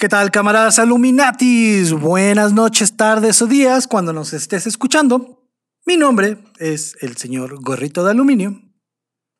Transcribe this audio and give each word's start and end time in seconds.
¿Qué 0.00 0.08
tal, 0.08 0.30
camaradas 0.30 0.78
Illuminatis? 0.78 1.92
Buenas 1.92 2.54
noches, 2.54 2.96
tardes 2.96 3.42
o 3.42 3.46
días 3.46 3.86
cuando 3.86 4.14
nos 4.14 4.32
estés 4.32 4.66
escuchando. 4.66 5.46
Mi 5.84 5.98
nombre 5.98 6.38
es 6.58 6.96
el 7.02 7.18
señor 7.18 7.62
Gorrito 7.62 8.02
de 8.02 8.12
Aluminio 8.12 8.62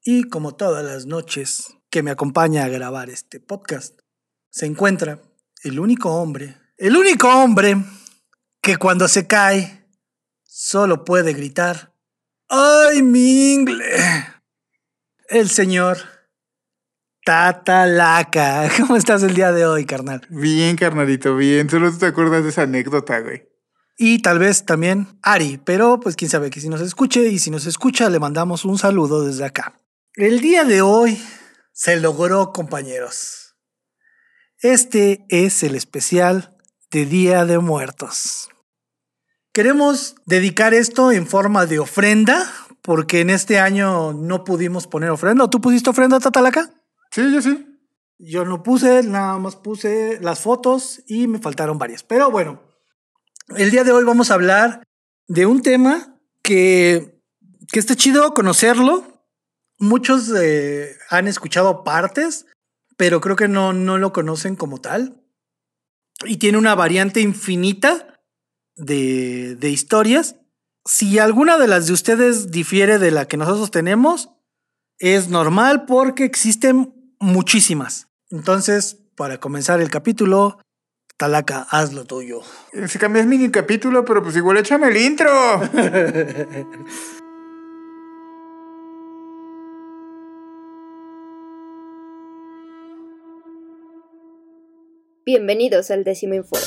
y 0.04 0.24
como 0.24 0.56
todas 0.56 0.84
las 0.84 1.06
noches 1.06 1.78
que 1.88 2.02
me 2.02 2.10
acompaña 2.10 2.64
a 2.64 2.68
grabar 2.68 3.08
este 3.08 3.40
podcast, 3.40 4.00
se 4.50 4.66
encuentra 4.66 5.22
el 5.62 5.80
único 5.80 6.10
hombre, 6.16 6.58
el 6.76 6.94
único 6.94 7.30
hombre 7.30 7.82
que 8.60 8.76
cuando 8.76 9.08
se 9.08 9.26
cae 9.26 9.88
solo 10.44 11.06
puede 11.06 11.32
gritar, 11.32 11.96
¡ay, 12.50 13.00
mi 13.00 13.54
ingle! 13.54 13.96
El 15.30 15.48
señor 15.48 16.19
Tatalaca. 17.30 18.68
¿Cómo 18.76 18.96
estás 18.96 19.22
el 19.22 19.34
día 19.34 19.52
de 19.52 19.64
hoy, 19.64 19.86
carnal? 19.86 20.26
Bien, 20.30 20.74
carnalito, 20.74 21.36
bien. 21.36 21.70
Solo 21.70 21.92
tú 21.92 21.98
te 21.98 22.06
acuerdas 22.06 22.42
de 22.42 22.50
esa 22.50 22.62
anécdota, 22.62 23.20
güey. 23.20 23.48
Y 23.96 24.20
tal 24.20 24.40
vez 24.40 24.66
también 24.66 25.06
Ari, 25.22 25.60
pero 25.64 26.00
pues 26.00 26.16
quién 26.16 26.28
sabe 26.28 26.50
que 26.50 26.60
si 26.60 26.68
nos 26.68 26.80
escuche 26.80 27.28
y 27.28 27.38
si 27.38 27.52
nos 27.52 27.66
escucha 27.66 28.10
le 28.10 28.18
mandamos 28.18 28.64
un 28.64 28.78
saludo 28.78 29.24
desde 29.24 29.44
acá. 29.44 29.80
El 30.14 30.40
día 30.40 30.64
de 30.64 30.82
hoy 30.82 31.22
se 31.70 32.00
logró, 32.00 32.50
compañeros. 32.52 33.54
Este 34.58 35.24
es 35.28 35.62
el 35.62 35.76
especial 35.76 36.56
de 36.90 37.06
Día 37.06 37.44
de 37.44 37.60
Muertos. 37.60 38.48
Queremos 39.52 40.16
dedicar 40.26 40.74
esto 40.74 41.12
en 41.12 41.28
forma 41.28 41.66
de 41.66 41.78
ofrenda, 41.78 42.52
porque 42.82 43.20
en 43.20 43.30
este 43.30 43.60
año 43.60 44.14
no 44.14 44.42
pudimos 44.42 44.88
poner 44.88 45.10
ofrenda. 45.10 45.48
¿Tú 45.48 45.60
pusiste 45.60 45.90
ofrenda, 45.90 46.18
Tatalaca? 46.18 46.72
Sí, 47.10 47.32
yo 47.32 47.42
sí. 47.42 47.66
Yo 48.18 48.44
no 48.44 48.62
puse, 48.62 49.02
nada 49.02 49.38
más 49.38 49.56
puse 49.56 50.18
las 50.20 50.40
fotos 50.40 51.02
y 51.06 51.26
me 51.26 51.38
faltaron 51.38 51.78
varias. 51.78 52.02
Pero 52.02 52.30
bueno, 52.30 52.62
el 53.56 53.70
día 53.70 53.82
de 53.82 53.92
hoy 53.92 54.04
vamos 54.04 54.30
a 54.30 54.34
hablar 54.34 54.82
de 55.26 55.46
un 55.46 55.62
tema 55.62 56.20
que, 56.42 57.22
que 57.72 57.78
está 57.80 57.96
chido 57.96 58.34
conocerlo. 58.34 59.24
Muchos 59.78 60.30
eh, 60.36 60.96
han 61.08 61.28
escuchado 61.28 61.82
partes, 61.82 62.46
pero 62.98 63.22
creo 63.22 63.36
que 63.36 63.48
no, 63.48 63.72
no 63.72 63.96
lo 63.96 64.12
conocen 64.12 64.54
como 64.54 64.80
tal. 64.80 65.24
Y 66.26 66.36
tiene 66.36 66.58
una 66.58 66.74
variante 66.74 67.22
infinita 67.22 68.20
de, 68.76 69.56
de 69.56 69.70
historias. 69.70 70.36
Si 70.84 71.18
alguna 71.18 71.56
de 71.56 71.68
las 71.68 71.86
de 71.86 71.94
ustedes 71.94 72.50
difiere 72.50 72.98
de 72.98 73.10
la 73.10 73.26
que 73.26 73.38
nosotros 73.38 73.70
tenemos, 73.70 74.28
es 74.98 75.28
normal 75.28 75.86
porque 75.86 76.24
existen 76.24 76.99
muchísimas. 77.20 78.08
Entonces, 78.30 78.98
para 79.14 79.38
comenzar 79.38 79.80
el 79.80 79.90
capítulo, 79.90 80.58
Talaca, 81.16 81.66
haz 81.70 81.92
lo 81.92 82.04
tuyo. 82.06 82.40
Se 82.88 82.98
cambió 82.98 83.20
el 83.22 83.28
mini 83.28 83.50
capítulo, 83.50 84.04
pero 84.04 84.22
pues 84.22 84.36
igual 84.36 84.56
échame 84.56 84.88
el 84.88 84.96
intro. 84.96 85.30
Bienvenidos 95.26 95.90
al 95.90 96.02
décimo 96.02 96.34
informe. 96.34 96.66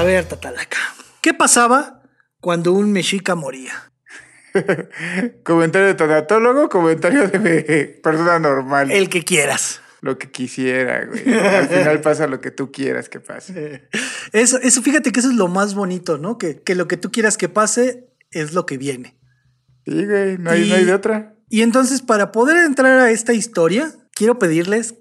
A 0.00 0.02
ver, 0.02 0.24
Tatalaca, 0.24 0.78
¿qué 1.20 1.34
pasaba 1.34 2.00
cuando 2.40 2.72
un 2.72 2.90
mexica 2.90 3.34
moría? 3.34 3.92
comentario 5.44 5.88
de 5.88 5.94
tanatólogo, 5.94 6.70
comentario 6.70 7.28
de 7.28 8.00
persona 8.02 8.38
normal. 8.38 8.90
El 8.90 9.10
que 9.10 9.24
quieras. 9.24 9.82
Lo 10.00 10.16
que 10.16 10.30
quisiera, 10.30 11.04
güey. 11.04 11.34
Al 11.38 11.68
final 11.68 12.00
pasa 12.00 12.26
lo 12.26 12.40
que 12.40 12.50
tú 12.50 12.72
quieras 12.72 13.10
que 13.10 13.20
pase. 13.20 13.90
Eso, 14.32 14.56
eso 14.62 14.80
fíjate 14.80 15.12
que 15.12 15.20
eso 15.20 15.28
es 15.28 15.36
lo 15.36 15.48
más 15.48 15.74
bonito, 15.74 16.16
¿no? 16.16 16.38
Que, 16.38 16.62
que 16.62 16.74
lo 16.74 16.88
que 16.88 16.96
tú 16.96 17.12
quieras 17.12 17.36
que 17.36 17.50
pase 17.50 18.08
es 18.30 18.54
lo 18.54 18.64
que 18.64 18.78
viene. 18.78 19.18
Sí, 19.84 20.06
güey, 20.06 20.38
no 20.38 20.50
hay, 20.50 20.62
Y- 20.62 20.70
no 20.70 20.76
hay 20.76 20.84
de 20.86 20.94
otra. 20.94 21.34
Y 21.50 21.60
entonces, 21.60 22.00
para 22.00 22.32
poder 22.32 22.56
entrar 22.64 23.00
a 23.00 23.10
esta 23.10 23.34
historia, 23.34 23.92
quiero 24.14 24.38
pedirles 24.38 24.94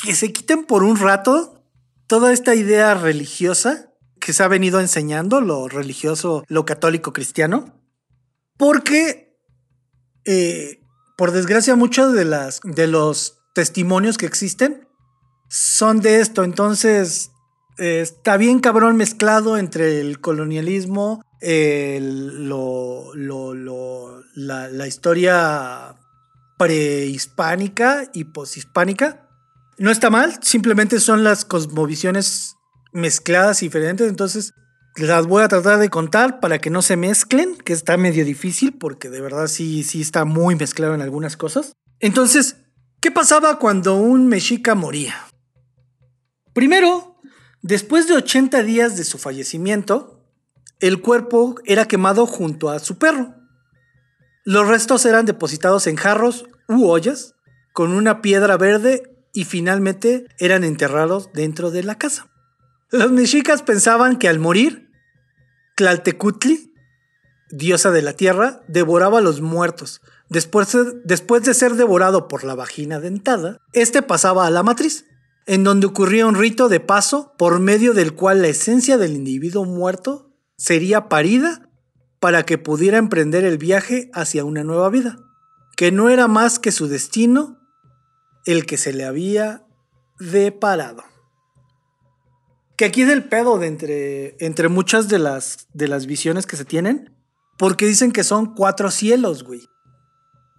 que 0.00 0.14
se 0.14 0.32
quiten 0.32 0.64
por 0.64 0.84
un 0.84 0.96
rato 0.96 1.64
toda 2.06 2.32
esta 2.32 2.54
idea 2.54 2.94
religiosa 2.94 3.87
que 4.28 4.34
se 4.34 4.42
ha 4.42 4.48
venido 4.48 4.78
enseñando, 4.78 5.40
lo 5.40 5.68
religioso, 5.68 6.44
lo 6.48 6.66
católico 6.66 7.14
cristiano, 7.14 7.80
porque, 8.58 9.38
eh, 10.26 10.82
por 11.16 11.30
desgracia, 11.30 11.76
muchos 11.76 12.12
de, 12.12 12.26
de 12.64 12.86
los 12.88 13.38
testimonios 13.54 14.18
que 14.18 14.26
existen 14.26 14.86
son 15.48 16.02
de 16.02 16.20
esto. 16.20 16.44
Entonces, 16.44 17.30
eh, 17.78 18.00
está 18.02 18.36
bien 18.36 18.60
cabrón 18.60 18.98
mezclado 18.98 19.56
entre 19.56 19.98
el 20.02 20.20
colonialismo, 20.20 21.22
lo, 21.40 23.14
lo- 23.14 23.54
lo- 23.54 24.22
la, 24.34 24.68
la 24.68 24.86
historia 24.86 25.96
prehispánica 26.58 28.10
y 28.12 28.24
poshispánica. 28.24 29.26
No 29.78 29.90
está 29.90 30.10
mal, 30.10 30.38
simplemente 30.42 31.00
son 31.00 31.24
las 31.24 31.46
cosmovisiones 31.46 32.56
mezcladas 32.92 33.62
y 33.62 33.66
diferentes, 33.66 34.08
entonces 34.08 34.54
las 34.96 35.26
voy 35.26 35.42
a 35.42 35.48
tratar 35.48 35.78
de 35.78 35.90
contar 35.90 36.40
para 36.40 36.58
que 36.58 36.70
no 36.70 36.82
se 36.82 36.96
mezclen, 36.96 37.56
que 37.56 37.72
está 37.72 37.96
medio 37.96 38.24
difícil 38.24 38.76
porque 38.76 39.08
de 39.08 39.20
verdad 39.20 39.46
sí, 39.46 39.82
sí 39.84 40.00
está 40.00 40.24
muy 40.24 40.56
mezclado 40.56 40.94
en 40.94 41.02
algunas 41.02 41.36
cosas. 41.36 41.72
Entonces, 42.00 42.56
¿qué 43.00 43.10
pasaba 43.10 43.58
cuando 43.58 43.96
un 43.96 44.26
mexica 44.26 44.74
moría? 44.74 45.26
Primero, 46.52 47.20
después 47.62 48.08
de 48.08 48.16
80 48.16 48.62
días 48.62 48.96
de 48.96 49.04
su 49.04 49.18
fallecimiento, 49.18 50.24
el 50.80 51.00
cuerpo 51.00 51.56
era 51.64 51.86
quemado 51.86 52.26
junto 52.26 52.70
a 52.70 52.78
su 52.78 52.98
perro. 52.98 53.34
Los 54.44 54.66
restos 54.66 55.04
eran 55.04 55.26
depositados 55.26 55.86
en 55.86 55.96
jarros 55.96 56.46
u 56.68 56.86
ollas 56.86 57.34
con 57.72 57.92
una 57.92 58.22
piedra 58.22 58.56
verde 58.56 59.02
y 59.32 59.44
finalmente 59.44 60.26
eran 60.38 60.64
enterrados 60.64 61.30
dentro 61.32 61.70
de 61.70 61.84
la 61.84 61.96
casa. 61.96 62.28
Los 62.90 63.12
mexicas 63.12 63.62
pensaban 63.62 64.18
que 64.18 64.28
al 64.28 64.38
morir, 64.38 64.90
Tlaltecutli, 65.76 66.72
diosa 67.50 67.90
de 67.90 68.02
la 68.02 68.14
tierra, 68.14 68.62
devoraba 68.66 69.18
a 69.18 69.22
los 69.22 69.40
muertos. 69.40 70.00
Después, 70.30 70.76
después 71.04 71.42
de 71.42 71.54
ser 71.54 71.74
devorado 71.74 72.28
por 72.28 72.44
la 72.44 72.54
vagina 72.54 72.98
dentada, 72.98 73.58
este 73.72 74.02
pasaba 74.02 74.46
a 74.46 74.50
la 74.50 74.62
matriz, 74.62 75.04
en 75.46 75.64
donde 75.64 75.86
ocurría 75.86 76.26
un 76.26 76.34
rito 76.34 76.68
de 76.68 76.80
paso 76.80 77.34
por 77.38 77.60
medio 77.60 77.94
del 77.94 78.14
cual 78.14 78.42
la 78.42 78.48
esencia 78.48 78.96
del 78.98 79.12
individuo 79.12 79.64
muerto 79.64 80.34
sería 80.56 81.08
parida 81.08 81.70
para 82.20 82.44
que 82.44 82.58
pudiera 82.58 82.98
emprender 82.98 83.44
el 83.44 83.58
viaje 83.58 84.10
hacia 84.12 84.44
una 84.44 84.64
nueva 84.64 84.88
vida, 84.90 85.18
que 85.76 85.92
no 85.92 86.08
era 86.08 86.26
más 86.26 86.58
que 86.58 86.72
su 86.72 86.88
destino 86.88 87.58
el 88.44 88.66
que 88.66 88.76
se 88.76 88.92
le 88.92 89.04
había 89.04 89.66
deparado. 90.18 91.07
Que 92.78 92.86
aquí 92.86 93.02
es 93.02 93.10
el 93.10 93.24
pedo 93.24 93.58
de 93.58 93.66
entre, 93.66 94.36
entre 94.38 94.68
muchas 94.68 95.08
de 95.08 95.18
las, 95.18 95.66
de 95.74 95.88
las 95.88 96.06
visiones 96.06 96.46
que 96.46 96.56
se 96.56 96.64
tienen, 96.64 97.12
porque 97.58 97.86
dicen 97.86 98.12
que 98.12 98.22
son 98.24 98.54
cuatro 98.54 98.90
cielos, 98.90 99.42
güey. 99.42 99.68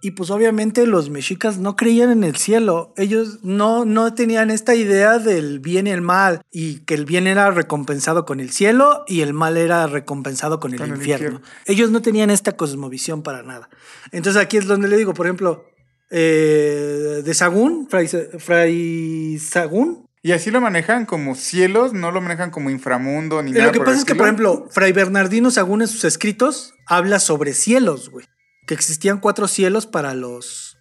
Y 0.01 0.11
pues 0.11 0.29
obviamente 0.29 0.85
los 0.85 1.09
mexicas 1.09 1.57
no 1.57 1.75
creían 1.75 2.09
en 2.09 2.23
el 2.23 2.35
cielo. 2.35 2.93
Ellos 2.95 3.39
no, 3.43 3.83
no 3.85 4.13
tenían 4.13 4.49
esta 4.49 4.75
idea 4.75 5.17
del 5.17 5.59
bien 5.59 5.87
y 5.87 5.91
el 5.91 6.01
mal. 6.01 6.41
Y 6.51 6.79
que 6.81 6.93
el 6.93 7.05
bien 7.05 7.25
era 7.25 7.51
recompensado 7.51 8.25
con 8.25 8.39
el 8.39 8.51
cielo 8.51 9.03
y 9.07 9.21
el 9.21 9.33
mal 9.33 9.57
era 9.57 9.87
recompensado 9.87 10.59
con 10.59 10.73
el, 10.73 10.79
Con 10.79 10.91
el 10.91 10.97
infierno. 10.97 11.25
infierno. 11.25 11.47
Ellos 11.65 11.89
no 11.91 12.01
tenían 12.01 12.29
esta 12.29 12.57
cosmovisión 12.57 13.23
para 13.23 13.43
nada. 13.43 13.69
Entonces 14.11 14.41
aquí 14.41 14.57
es 14.57 14.67
donde 14.67 14.87
le 14.87 14.97
digo, 14.97 15.13
por 15.13 15.25
ejemplo, 15.25 15.65
eh, 16.09 17.21
de 17.23 17.33
Sagún, 17.33 17.87
Fray, 17.89 18.07
Fray 18.07 19.37
Sagún. 19.37 20.08
Y 20.21 20.33
así 20.33 20.51
lo 20.51 20.59
manejan 20.59 21.05
como 21.05 21.33
cielos, 21.35 21.93
no 21.93 22.11
lo 22.11 22.19
manejan 22.21 22.51
como 22.51 22.69
inframundo 22.69 23.41
ni 23.41 23.51
Eh, 23.51 23.53
nada. 23.53 23.65
Lo 23.67 23.71
que 23.71 23.77
por 23.79 23.85
pasa 23.85 23.95
el 23.95 23.99
es 24.01 24.05
que, 24.05 24.15
por 24.15 24.25
ejemplo, 24.25 24.67
Fray 24.69 24.91
Bernardino 24.91 25.49
Sagún 25.49 25.81
en 25.81 25.87
sus 25.87 26.03
escritos 26.03 26.73
habla 26.85 27.19
sobre 27.19 27.53
cielos, 27.53 28.09
güey. 28.09 28.25
Que 28.67 28.73
existían 28.73 29.19
cuatro 29.19 29.47
cielos 29.47 29.87
para 29.87 30.13
los, 30.13 30.77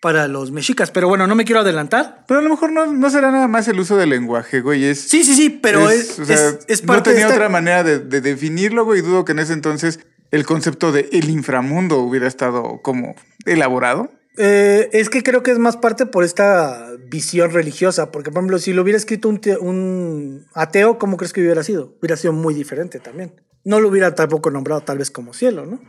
para 0.00 0.28
los 0.28 0.52
mexicas. 0.52 0.92
Pero 0.92 1.08
bueno, 1.08 1.26
no 1.26 1.34
me 1.34 1.44
quiero 1.44 1.62
adelantar. 1.62 2.24
Pero 2.28 2.38
a 2.38 2.42
lo 2.44 2.48
mejor 2.48 2.70
no, 2.70 2.86
no 2.86 3.10
será 3.10 3.32
nada 3.32 3.48
más 3.48 3.66
el 3.66 3.80
uso 3.80 3.96
del 3.96 4.10
lenguaje, 4.10 4.60
güey. 4.60 4.84
Es, 4.84 5.00
Sí, 5.08 5.24
sí, 5.24 5.34
sí, 5.34 5.50
pero 5.50 5.90
es, 5.90 6.18
o 6.20 6.24
sea, 6.24 6.36
es- 6.50 6.58
es 6.68 6.82
no 6.84 6.86
parte 6.86 7.10
tenía 7.10 7.26
de 7.26 7.32
esta- 7.32 7.34
otra 7.44 7.48
manera 7.48 7.82
de, 7.82 7.98
de 7.98 8.20
definirlo, 8.20 8.84
güey. 8.84 9.00
Dudo 9.00 9.24
que 9.24 9.32
en 9.32 9.40
ese 9.40 9.52
entonces 9.52 9.98
el 10.30 10.46
concepto 10.46 10.92
de 10.92 11.08
el 11.12 11.28
inframundo 11.28 11.98
hubiera 11.98 12.28
estado 12.28 12.80
como 12.82 13.16
elaborado. 13.46 14.10
Eh, 14.38 14.88
es 14.92 15.08
que 15.08 15.22
creo 15.22 15.42
que 15.42 15.50
es 15.50 15.58
más 15.58 15.76
parte 15.76 16.04
por 16.06 16.24
esta 16.24 16.90
visión 17.08 17.50
religiosa. 17.52 18.10
Porque, 18.12 18.30
por 18.30 18.40
ejemplo, 18.40 18.58
si 18.58 18.72
lo 18.72 18.82
hubiera 18.82 18.96
escrito 18.98 19.28
un, 19.28 19.40
te- 19.40 19.56
un 19.56 20.46
ateo, 20.54 20.98
¿cómo 20.98 21.16
crees 21.16 21.32
que 21.32 21.40
hubiera 21.40 21.62
sido? 21.62 21.96
Hubiera 22.00 22.16
sido 22.16 22.32
muy 22.32 22.54
diferente 22.54 22.98
también. 23.00 23.40
No 23.64 23.80
lo 23.80 23.88
hubiera 23.88 24.14
tampoco 24.14 24.50
nombrado 24.50 24.82
tal 24.82 24.98
vez 24.98 25.10
como 25.10 25.32
cielo, 25.32 25.66
¿no? 25.66 25.80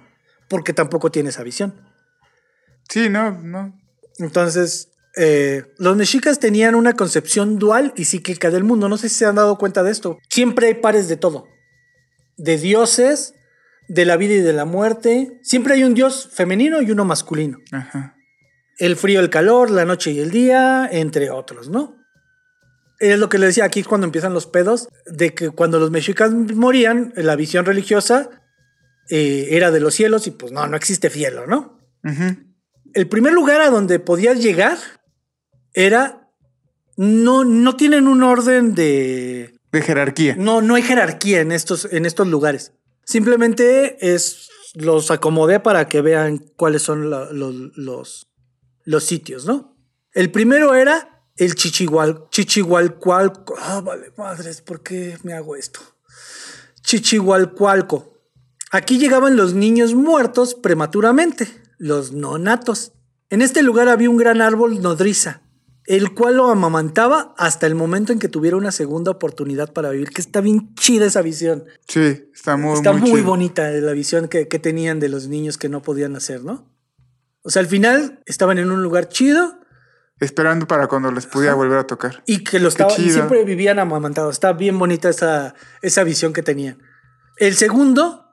Porque 0.49 0.73
tampoco 0.73 1.11
tiene 1.11 1.29
esa 1.29 1.43
visión. 1.43 1.75
Sí, 2.89 3.09
no, 3.09 3.31
no. 3.41 3.77
Entonces, 4.17 4.89
eh, 5.17 5.65
los 5.77 5.95
mexicas 5.97 6.39
tenían 6.39 6.73
una 6.75 6.93
concepción 6.93 7.59
dual 7.59 7.93
y 7.97 8.05
cíclica 8.05 8.49
del 8.49 8.63
mundo. 8.63 8.87
No 8.89 8.97
sé 8.97 9.09
si 9.09 9.15
se 9.15 9.25
han 9.25 9.35
dado 9.35 9.57
cuenta 9.57 9.83
de 9.83 9.91
esto. 9.91 10.17
Siempre 10.29 10.67
hay 10.67 10.73
pares 10.75 11.07
de 11.09 11.17
todo. 11.17 11.45
De 12.37 12.57
dioses, 12.57 13.33
de 13.89 14.05
la 14.05 14.15
vida 14.17 14.35
y 14.35 14.39
de 14.41 14.53
la 14.53 14.65
muerte. 14.65 15.37
Siempre 15.43 15.73
hay 15.73 15.83
un 15.83 15.93
dios 15.93 16.29
femenino 16.31 16.81
y 16.81 16.91
uno 16.91 17.03
masculino. 17.03 17.59
Ajá. 17.71 18.15
El 18.77 18.95
frío, 18.95 19.19
el 19.19 19.29
calor, 19.29 19.71
la 19.71 19.85
noche 19.85 20.11
y 20.11 20.19
el 20.19 20.29
día, 20.31 20.87
entre 20.91 21.29
otros, 21.31 21.69
¿no? 21.69 21.95
Es 22.99 23.17
lo 23.19 23.29
que 23.29 23.37
le 23.37 23.47
decía 23.47 23.65
aquí 23.65 23.83
cuando 23.83 24.05
empiezan 24.05 24.33
los 24.33 24.47
pedos, 24.47 24.87
de 25.05 25.33
que 25.33 25.49
cuando 25.51 25.79
los 25.79 25.91
mexicas 25.91 26.31
morían, 26.33 27.13
la 27.15 27.35
visión 27.35 27.65
religiosa 27.65 28.29
eh, 29.09 29.49
era 29.51 29.71
de 29.71 29.79
los 29.79 29.93
cielos 29.93 30.27
y 30.27 30.31
pues 30.31 30.51
no, 30.51 30.65
no 30.67 30.75
existe 30.77 31.09
cielo, 31.09 31.45
¿no? 31.47 31.79
El 32.93 33.07
primer 33.07 33.33
lugar 33.33 33.61
a 33.61 33.69
donde 33.69 33.99
podías 33.99 34.39
llegar 34.41 34.77
era... 35.73 36.23
No, 36.99 37.43
no 37.43 37.75
tienen 37.75 38.07
un 38.07 38.23
orden 38.23 38.73
de... 38.73 39.53
De 39.71 39.81
jerarquía. 39.83 40.35
No, 40.35 40.61
no 40.63 40.73
hay 40.73 40.81
jerarquía 40.81 41.41
en 41.41 41.51
estos, 41.51 41.85
en 41.91 42.07
estos 42.07 42.27
lugares. 42.27 42.73
Simplemente 43.05 44.13
es 44.13 44.49
los 44.73 45.11
acomodé 45.11 45.59
para 45.59 45.87
que 45.87 46.01
vean 46.01 46.39
cuáles 46.55 46.81
son 46.81 47.09
la- 47.11 47.31
los, 47.31 47.53
los, 47.75 48.27
los 48.87 49.03
sitios, 49.03 49.45
¿no? 49.45 49.75
El 50.13 50.31
primero 50.31 50.73
era 50.73 51.25
el 51.35 51.55
Chichihual, 51.55 52.29
Chichihualcualco. 52.31 53.55
Ah, 53.59 53.81
vale, 53.81 54.13
madres, 54.17 54.61
¿por 54.61 54.81
qué 54.81 55.17
me 55.23 55.33
hago 55.33 55.57
esto? 55.57 55.81
Chichihualcualco. 56.83 58.13
Aquí 58.71 58.97
llegaban 58.97 59.35
los 59.35 59.53
niños 59.53 59.93
muertos 59.93 60.55
prematuramente, 60.55 61.49
los 61.77 62.13
nonatos. 62.13 62.93
En 63.29 63.41
este 63.41 63.61
lugar 63.61 63.89
había 63.89 64.09
un 64.09 64.15
gran 64.15 64.41
árbol 64.41 64.81
nodriza, 64.81 65.41
el 65.83 66.13
cual 66.13 66.37
lo 66.37 66.49
amamantaba 66.49 67.35
hasta 67.37 67.67
el 67.67 67.75
momento 67.75 68.13
en 68.13 68.19
que 68.19 68.29
tuviera 68.29 68.55
una 68.55 68.71
segunda 68.71 69.11
oportunidad 69.11 69.73
para 69.73 69.89
vivir, 69.89 70.11
que 70.11 70.21
está 70.21 70.39
bien 70.39 70.73
chida 70.75 71.07
esa 71.07 71.21
visión. 71.21 71.65
Sí, 71.89 72.29
está 72.33 72.55
muy, 72.55 72.75
está 72.75 72.93
muy, 72.93 73.19
bonita 73.19 73.69
la 73.69 73.91
visión 73.91 74.29
que, 74.29 74.47
que 74.47 74.59
tenían 74.59 75.01
de 75.01 75.09
los 75.09 75.27
niños 75.27 75.57
que 75.57 75.67
no 75.67 75.81
podían 75.81 76.15
hacer, 76.15 76.45
¿no? 76.45 76.76
O 77.43 77.49
sea, 77.49 77.61
al 77.61 77.67
final 77.67 78.21
estaban 78.25 78.57
en 78.57 78.71
un 78.71 78.83
lugar 78.83 79.09
chido 79.09 79.57
Esperando 80.19 80.67
para 80.67 80.87
cuando 80.87 81.11
les 81.11 81.27
pudiera 81.27 81.53
volver 81.53 81.77
a 81.77 81.85
tocar. 81.85 82.23
y 82.25 82.43
que 82.43 82.59
lo 82.59 82.69
estaban, 82.69 82.93
y 82.97 83.11
siempre 83.11 83.43
vivían 83.43 83.77
amamantados. 83.77 84.35
Está 84.35 84.53
bien 84.53 84.79
bonita 84.79 85.09
esa, 85.09 85.53
esa 85.83 86.03
visión 86.03 86.33
que 86.33 86.41
tenían. 86.41 86.81
El 87.37 87.55
segundo 87.55 88.25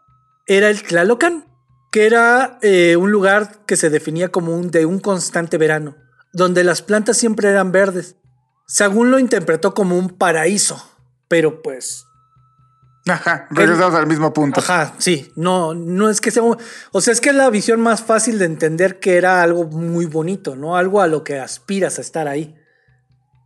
era 0.46 0.70
el 0.70 0.82
Tlalocan, 0.82 1.44
que 1.92 2.06
era 2.06 2.58
eh, 2.62 2.96
un 2.96 3.10
lugar 3.10 3.66
que 3.66 3.76
se 3.76 3.90
definía 3.90 4.30
como 4.30 4.56
un, 4.56 4.70
de 4.70 4.86
un 4.86 4.98
constante 4.98 5.58
verano, 5.58 5.96
donde 6.32 6.64
las 6.64 6.80
plantas 6.80 7.18
siempre 7.18 7.50
eran 7.50 7.70
verdes. 7.70 8.16
Según 8.66 9.10
lo 9.10 9.18
interpretó 9.18 9.74
como 9.74 9.98
un 9.98 10.08
paraíso, 10.08 10.82
pero 11.28 11.60
pues 11.60 12.06
Ajá, 13.06 13.48
regresamos 13.50 13.94
al 13.94 14.06
mismo 14.06 14.32
punto. 14.32 14.60
Ajá, 14.60 14.94
sí, 14.98 15.30
no, 15.36 15.74
no 15.74 16.08
es 16.08 16.22
que 16.22 16.30
sea, 16.30 16.42
o 16.42 17.00
sea, 17.00 17.12
es 17.12 17.20
que 17.20 17.30
es 17.30 17.34
la 17.34 17.50
visión 17.50 17.80
más 17.80 18.02
fácil 18.02 18.38
de 18.38 18.46
entender 18.46 18.98
que 18.98 19.16
era 19.16 19.42
algo 19.42 19.64
muy 19.64 20.06
bonito, 20.06 20.56
¿no? 20.56 20.76
Algo 20.76 21.02
a 21.02 21.06
lo 21.06 21.22
que 21.22 21.38
aspiras 21.38 21.98
a 21.98 22.00
estar 22.00 22.28
ahí. 22.28 22.54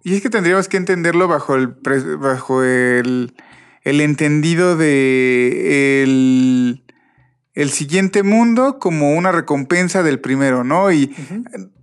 Y 0.04 0.14
es 0.14 0.22
que 0.22 0.30
tendríamos 0.30 0.68
que 0.68 0.76
entenderlo 0.76 1.26
bajo 1.26 1.56
el 1.56 1.74
bajo 2.18 2.62
el, 2.62 3.34
el 3.82 4.00
entendido 4.00 4.76
de 4.76 6.02
el, 6.04 6.84
el 7.54 7.70
siguiente 7.70 8.22
mundo 8.22 8.78
como 8.78 9.14
una 9.14 9.32
recompensa 9.32 10.04
del 10.04 10.20
primero, 10.20 10.62
¿no? 10.62 10.92
Y 10.92 11.16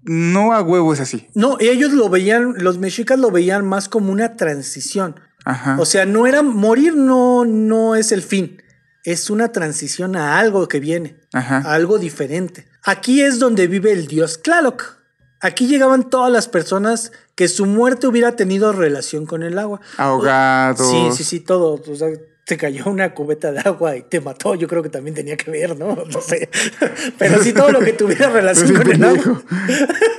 no 0.04 0.54
a 0.54 0.62
huevo 0.62 0.94
es 0.94 1.02
así. 1.02 1.28
No, 1.34 1.58
ellos 1.60 1.92
lo 1.92 2.10
veían, 2.10 2.54
los 2.58 2.78
mexicas 2.78 3.20
lo 3.20 3.32
veían 3.32 3.68
más 3.68 3.90
como 3.90 4.14
una 4.14 4.38
transición. 4.38 5.20
Ajá. 5.46 5.78
O 5.80 5.86
sea, 5.86 6.06
no 6.06 6.28
era 6.28 6.42
morir, 6.42 6.96
no, 6.96 7.46
no 7.46 7.96
es 7.96 8.12
el 8.12 8.22
fin. 8.22 8.62
Es 9.04 9.30
una 9.30 9.52
transición 9.52 10.16
a 10.16 10.40
algo 10.40 10.68
que 10.68 10.80
viene, 10.80 11.18
Ajá. 11.32 11.58
a 11.58 11.74
algo 11.74 12.00
diferente. 12.00 12.68
Aquí 12.84 13.22
es 13.22 13.40
donde 13.40 13.68
vive 13.68 13.92
el 13.92 14.08
dios 14.08 14.42
Tlaloc. 14.42 14.98
Aquí 15.42 15.68
llegaban 15.68 16.10
todas 16.10 16.32
las 16.32 16.48
personas 16.48 17.12
que 17.36 17.48
su 17.48 17.68
muerte 17.68 18.08
hubiera 18.08 18.36
tenido 18.36 18.74
relación 18.74 19.28
con 19.28 19.44
el 19.44 19.60
agua. 19.60 19.80
Ahogados. 19.98 20.90
Sí, 20.90 21.18
sí, 21.18 21.24
sí, 21.24 21.40
todo. 21.40 21.80
O 21.88 21.96
sea, 21.96 22.08
te 22.46 22.58
cayó 22.58 22.86
una 22.86 23.14
cubeta 23.14 23.52
de 23.52 23.60
agua 23.60 23.96
y 23.96 24.02
te 24.04 24.22
mató. 24.22 24.56
Yo 24.56 24.68
creo 24.68 24.82
que 24.82 24.90
también 24.90 25.14
tenía 25.16 25.38
que 25.38 25.52
ver, 25.52 25.78
¿no? 25.78 25.96
No 25.96 26.22
sé. 26.22 26.50
Pero 27.20 27.44
sí, 27.44 27.54
todo 27.54 27.72
lo 27.72 27.82
que 27.82 27.94
tuviera 27.94 28.30
relación 28.32 28.74
con 28.74 28.92
el 28.92 29.04
agua. 29.04 29.44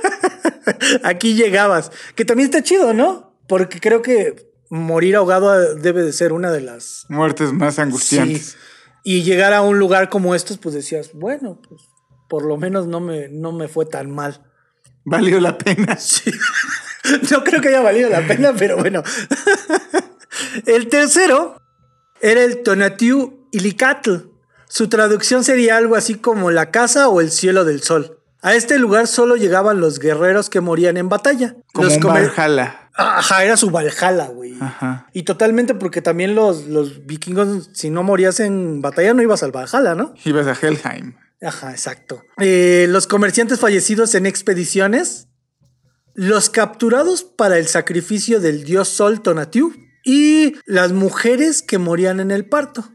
Aquí 1.03 1.33
llegabas. 1.33 1.91
Que 2.15 2.23
también 2.23 2.45
está 2.49 2.63
chido, 2.63 2.93
¿no? 2.93 3.33
Porque 3.47 3.79
creo 3.79 4.01
que 4.01 4.46
morir 4.69 5.15
ahogado 5.15 5.75
debe 5.75 6.01
de 6.03 6.13
ser 6.13 6.33
una 6.33 6.51
de 6.51 6.61
las. 6.61 7.05
Muertes 7.09 7.53
más 7.53 7.79
angustiantes. 7.79 8.51
Sí. 8.51 8.57
Y 9.03 9.23
llegar 9.23 9.53
a 9.53 9.61
un 9.61 9.79
lugar 9.79 10.09
como 10.09 10.35
estos, 10.35 10.57
pues 10.57 10.75
decías, 10.75 11.11
bueno, 11.13 11.61
pues 11.67 11.81
por 12.27 12.43
lo 12.45 12.57
menos 12.57 12.87
no 12.87 12.99
me, 12.99 13.29
no 13.29 13.51
me 13.51 13.67
fue 13.67 13.85
tan 13.85 14.11
mal. 14.11 14.43
Valió 15.05 15.39
la 15.39 15.57
pena. 15.57 15.97
Sí. 15.99 16.31
No 17.31 17.41
creo 17.45 17.61
que 17.61 17.69
haya 17.69 17.81
valido 17.81 18.09
la 18.09 18.27
pena, 18.27 18.53
pero 18.57 18.75
bueno. 18.75 19.01
El 20.65 20.89
tercero 20.89 21.61
era 22.19 22.43
el 22.43 22.63
Tonatiuh 22.63 23.47
Ilicatl. 23.51 24.15
Su 24.67 24.89
traducción 24.89 25.45
sería 25.45 25.77
algo 25.77 25.95
así 25.95 26.15
como 26.15 26.51
la 26.51 26.69
casa 26.69 27.07
o 27.07 27.21
el 27.21 27.31
cielo 27.31 27.63
del 27.63 27.81
sol. 27.81 28.19
A 28.41 28.55
este 28.55 28.77
lugar 28.77 29.07
solo 29.07 29.35
llegaban 29.35 29.79
los 29.79 29.99
guerreros 29.99 30.49
que 30.49 30.59
morían 30.59 30.97
en 30.97 31.09
batalla. 31.09 31.55
Como 31.73 31.85
los 31.85 31.97
un 31.97 32.03
Valhalla. 32.03 32.86
Ajá, 32.97 33.43
era 33.43 33.55
su 33.57 33.69
Valhalla, 33.69 34.27
güey. 34.27 34.55
Ajá. 34.59 35.07
Y 35.13 35.23
totalmente 35.23 35.75
porque 35.75 36.01
también 36.01 36.33
los, 36.33 36.65
los 36.65 37.05
vikingos, 37.05 37.69
si 37.73 37.91
no 37.91 38.01
morías 38.01 38.39
en 38.39 38.81
batalla, 38.81 39.13
no 39.13 39.21
ibas 39.21 39.43
al 39.43 39.51
Valhalla, 39.51 39.93
¿no? 39.93 40.15
Ibas 40.25 40.47
a 40.47 40.53
Helheim. 40.59 41.15
Ajá, 41.41 41.71
exacto. 41.71 42.23
Eh, 42.39 42.87
los 42.89 43.05
comerciantes 43.05 43.59
fallecidos 43.59 44.15
en 44.15 44.25
expediciones, 44.25 45.27
los 46.15 46.49
capturados 46.49 47.23
para 47.23 47.59
el 47.59 47.67
sacrificio 47.67 48.39
del 48.39 48.63
dios 48.63 48.87
Sol 48.87 49.21
Tonatiuh 49.21 49.73
y 50.03 50.55
las 50.65 50.91
mujeres 50.91 51.61
que 51.61 51.77
morían 51.77 52.19
en 52.19 52.31
el 52.31 52.49
parto 52.49 52.89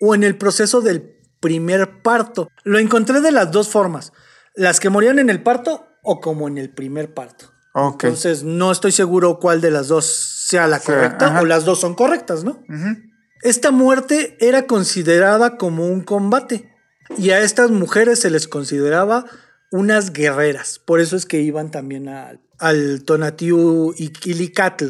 o 0.00 0.14
en 0.14 0.24
el 0.24 0.38
proceso 0.38 0.80
del 0.80 1.18
primer 1.40 2.00
parto. 2.00 2.48
Lo 2.64 2.78
encontré 2.78 3.20
de 3.20 3.32
las 3.32 3.52
dos 3.52 3.68
formas, 3.68 4.14
las 4.54 4.80
que 4.80 4.88
morían 4.88 5.18
en 5.18 5.28
el 5.28 5.42
parto 5.42 5.86
o 6.02 6.20
como 6.20 6.48
en 6.48 6.56
el 6.56 6.70
primer 6.70 7.12
parto. 7.12 7.52
Ok. 7.74 8.04
Entonces 8.04 8.42
no 8.42 8.70
estoy 8.70 8.92
seguro 8.92 9.38
cuál 9.38 9.60
de 9.60 9.70
las 9.70 9.88
dos 9.88 10.06
sea 10.06 10.66
la 10.66 10.80
correcta 10.80 11.28
ajá. 11.28 11.40
o 11.40 11.44
las 11.46 11.64
dos 11.64 11.80
son 11.80 11.94
correctas, 11.94 12.44
¿no? 12.44 12.62
Ujú. 12.68 12.96
Esta 13.42 13.70
muerte 13.70 14.36
era 14.40 14.66
considerada 14.66 15.56
como 15.56 15.86
un 15.86 16.02
combate 16.02 16.70
y 17.16 17.30
a 17.30 17.40
estas 17.40 17.70
mujeres 17.70 18.20
se 18.20 18.30
les 18.30 18.46
consideraba 18.46 19.24
unas 19.70 20.12
guerreras. 20.12 20.78
Por 20.78 21.00
eso 21.00 21.16
es 21.16 21.26
que 21.26 21.40
iban 21.40 21.70
también 21.70 22.08
al, 22.08 22.40
al 22.58 23.02
Tonatiuh 23.04 23.94
y 23.96 24.12
Ilicatl. 24.24 24.88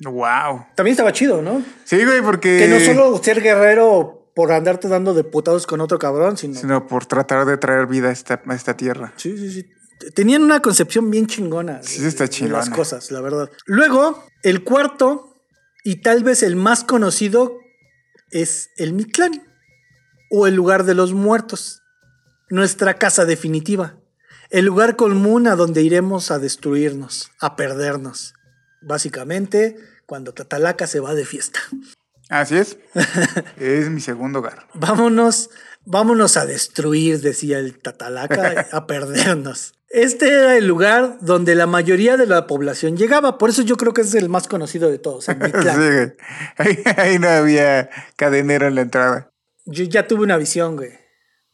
Wow. 0.00 0.66
También 0.74 0.92
estaba 0.92 1.12
chido, 1.12 1.42
¿no? 1.42 1.62
Sí, 1.84 2.04
güey, 2.04 2.22
porque. 2.22 2.58
Que 2.58 2.68
no 2.68 2.80
solo 2.80 3.22
ser 3.22 3.40
guerrero 3.40 4.22
por 4.34 4.52
andarte 4.52 4.88
dando 4.88 5.14
de 5.14 5.24
putados 5.24 5.66
con 5.66 5.80
otro 5.80 5.98
cabrón, 5.98 6.36
sino... 6.36 6.58
Sino 6.58 6.86
por 6.86 7.06
tratar 7.06 7.44
de 7.44 7.58
traer 7.58 7.86
vida 7.86 8.08
a 8.08 8.12
esta, 8.12 8.42
a 8.46 8.54
esta 8.54 8.76
tierra. 8.76 9.12
Sí, 9.16 9.36
sí, 9.36 9.50
sí. 9.50 9.70
Tenían 10.14 10.42
una 10.42 10.60
concepción 10.60 11.10
bien 11.10 11.26
chingona. 11.26 11.82
Sí, 11.82 12.04
está 12.04 12.26
las 12.48 12.70
cosas, 12.70 13.10
la 13.10 13.20
verdad. 13.20 13.50
Luego, 13.66 14.24
el 14.42 14.64
cuarto 14.64 15.34
y 15.84 15.96
tal 16.02 16.24
vez 16.24 16.42
el 16.42 16.56
más 16.56 16.84
conocido 16.84 17.58
es 18.30 18.70
el 18.76 18.92
Mictlán 18.92 19.46
o 20.30 20.46
el 20.46 20.54
lugar 20.54 20.84
de 20.84 20.94
los 20.94 21.12
muertos. 21.12 21.82
Nuestra 22.48 22.94
casa 22.94 23.24
definitiva. 23.24 23.98
El 24.50 24.66
lugar 24.66 24.96
común 24.96 25.46
a 25.46 25.56
donde 25.56 25.82
iremos 25.82 26.30
a 26.30 26.38
destruirnos, 26.38 27.30
a 27.40 27.56
perdernos. 27.56 28.34
Básicamente, 28.82 29.76
cuando 30.06 30.34
Tatalaca 30.34 30.86
se 30.86 31.00
va 31.00 31.14
de 31.14 31.24
fiesta. 31.24 31.60
Así 32.28 32.56
es. 32.56 32.78
es 33.58 33.90
mi 33.90 34.00
segundo 34.00 34.40
hogar. 34.40 34.66
Vámonos, 34.74 35.50
vámonos 35.84 36.36
a 36.36 36.46
destruir, 36.46 37.20
decía 37.20 37.58
el 37.58 37.78
Tatalaca, 37.78 38.68
a 38.72 38.86
perdernos. 38.86 39.74
Este 39.92 40.28
era 40.28 40.56
el 40.56 40.66
lugar 40.66 41.18
donde 41.20 41.54
la 41.54 41.66
mayoría 41.66 42.16
de 42.16 42.26
la 42.26 42.46
población 42.46 42.96
llegaba, 42.96 43.36
por 43.36 43.50
eso 43.50 43.60
yo 43.60 43.76
creo 43.76 43.92
que 43.92 44.00
es 44.00 44.14
el 44.14 44.30
más 44.30 44.48
conocido 44.48 44.90
de 44.90 44.98
todos, 44.98 45.28
el 45.28 45.36
Sí. 45.52 46.24
Ahí, 46.56 46.82
ahí 46.96 47.18
no 47.18 47.28
había 47.28 47.90
cadenero 48.16 48.66
en 48.66 48.74
la 48.74 48.80
entrada. 48.80 49.32
Yo 49.66 49.84
ya 49.84 50.06
tuve 50.06 50.22
una 50.22 50.38
visión, 50.38 50.76
güey. 50.76 50.92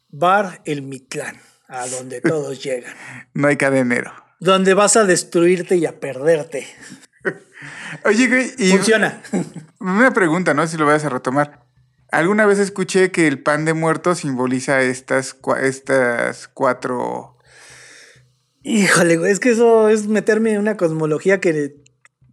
Bar 0.09 0.63
el 0.65 0.83
Mictlán, 0.83 1.37
a 1.67 1.89
donde 1.89 2.21
todos 2.23 2.63
llegan. 2.63 2.95
No 3.35 3.49
hay 3.49 3.57
cadenero. 3.57 4.13
Donde 4.39 4.73
vas 4.75 4.97
a 4.97 5.05
destruirte 5.05 5.77
y 5.77 5.87
a 5.87 5.99
perderte. 5.99 6.67
Oye, 8.05 8.29
güey, 8.29 8.53
y 8.57 8.71
Funciona. 8.71 9.21
una 9.81 10.13
pregunta, 10.13 10.55
¿no? 10.55 10.65
Si 10.69 10.77
lo 10.77 10.87
vayas 10.87 11.05
a 11.05 11.09
retomar. 11.09 11.67
Alguna 12.13 12.47
vez 12.47 12.61
escuché 12.61 13.11
que 13.11 13.27
el 13.27 13.43
pan 13.43 13.65
de 13.65 13.75
muerto 13.75 14.15
simboliza 14.15 14.81
estas, 14.81 15.37
estas 15.61 16.47
cuatro. 16.47 17.37
Híjole, 18.69 19.17
güey, 19.17 19.33
es 19.33 19.41
que 19.41 19.53
eso 19.53 19.89
es 19.89 20.09
meterme 20.09 20.53
en 20.53 20.59
una 20.59 20.77
cosmología 20.77 21.41
que 21.41 21.49
el 21.49 21.83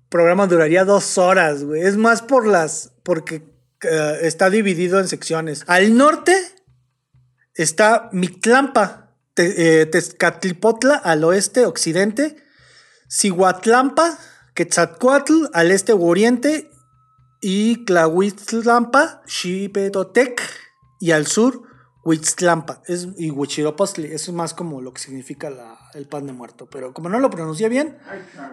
programa 0.09 0.47
duraría 0.47 0.83
dos 0.83 1.17
horas, 1.17 1.63
güey. 1.63 1.81
Es 1.81 1.95
más 1.95 2.21
por 2.21 2.45
las. 2.45 2.91
porque 3.03 3.43
eh, 3.81 4.19
está 4.21 4.49
dividido 4.49 4.99
en 4.99 5.07
secciones. 5.07 5.63
Al 5.67 5.95
norte 5.95 6.35
está 7.53 8.09
Mictlampa, 8.11 9.15
eh, 9.37 9.87
Tezcatlipotla 9.89 10.95
al 10.95 11.23
oeste, 11.23 11.65
occidente, 11.65 12.35
Cihuatlampa, 13.09 14.19
Quetzalcoatl 14.55 15.45
al 15.53 15.71
este 15.71 15.93
u 15.93 16.05
oriente 16.05 16.69
y 17.39 17.85
Tlahuitlampa, 17.85 19.21
Xipetotec 19.25 20.41
y 20.99 21.11
al 21.11 21.27
sur 21.27 21.63
Huitzlampa 22.05 22.83
es, 22.85 23.07
y 23.17 23.31
Huichiropostli. 23.31 24.05
Eso 24.05 24.29
es 24.29 24.37
más 24.37 24.53
como 24.53 24.79
lo 24.79 24.93
que 24.93 25.01
significa 25.01 25.51
el 25.95 26.05
pan 26.05 26.27
de 26.27 26.33
muerto. 26.33 26.67
Pero 26.71 26.93
como 26.93 27.09
no 27.09 27.19
lo 27.19 27.31
pronuncié 27.31 27.67
bien, 27.67 27.97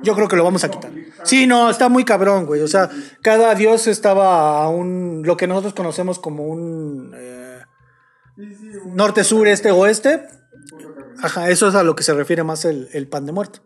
yo 0.03 0.15
creo 0.15 0.27
que 0.27 0.37
lo 0.37 0.45
vamos 0.45 0.65
a 0.65 0.71
quitar. 0.71 0.91
Sí, 1.23 1.47
no, 1.47 1.69
está 1.69 1.91
muy 1.91 2.07
cabrón, 2.07 2.47
güey. 2.47 2.63
O 2.63 2.69
sea, 2.69 2.91
cada 3.21 3.55
dios 3.55 3.87
estaba 3.87 4.65
a 4.65 4.69
un. 4.71 5.23
lo 5.25 5.37
que 5.37 5.47
nosotros 5.47 5.75
conocemos 5.75 6.19
como 6.19 6.47
un. 6.47 7.13
Eh, 7.15 7.61
norte, 8.87 9.23
sur, 9.23 9.47
este, 9.47 9.71
oeste. 9.71 10.27
Ajá, 11.23 11.51
eso 11.51 11.69
es 11.69 11.75
a 11.75 11.83
lo 11.83 11.95
que 11.95 12.05
se 12.05 12.15
refiere 12.15 12.43
más 12.45 12.65
el, 12.65 13.07
pan 13.09 13.27
de 13.27 13.33
muerto. 13.33 13.61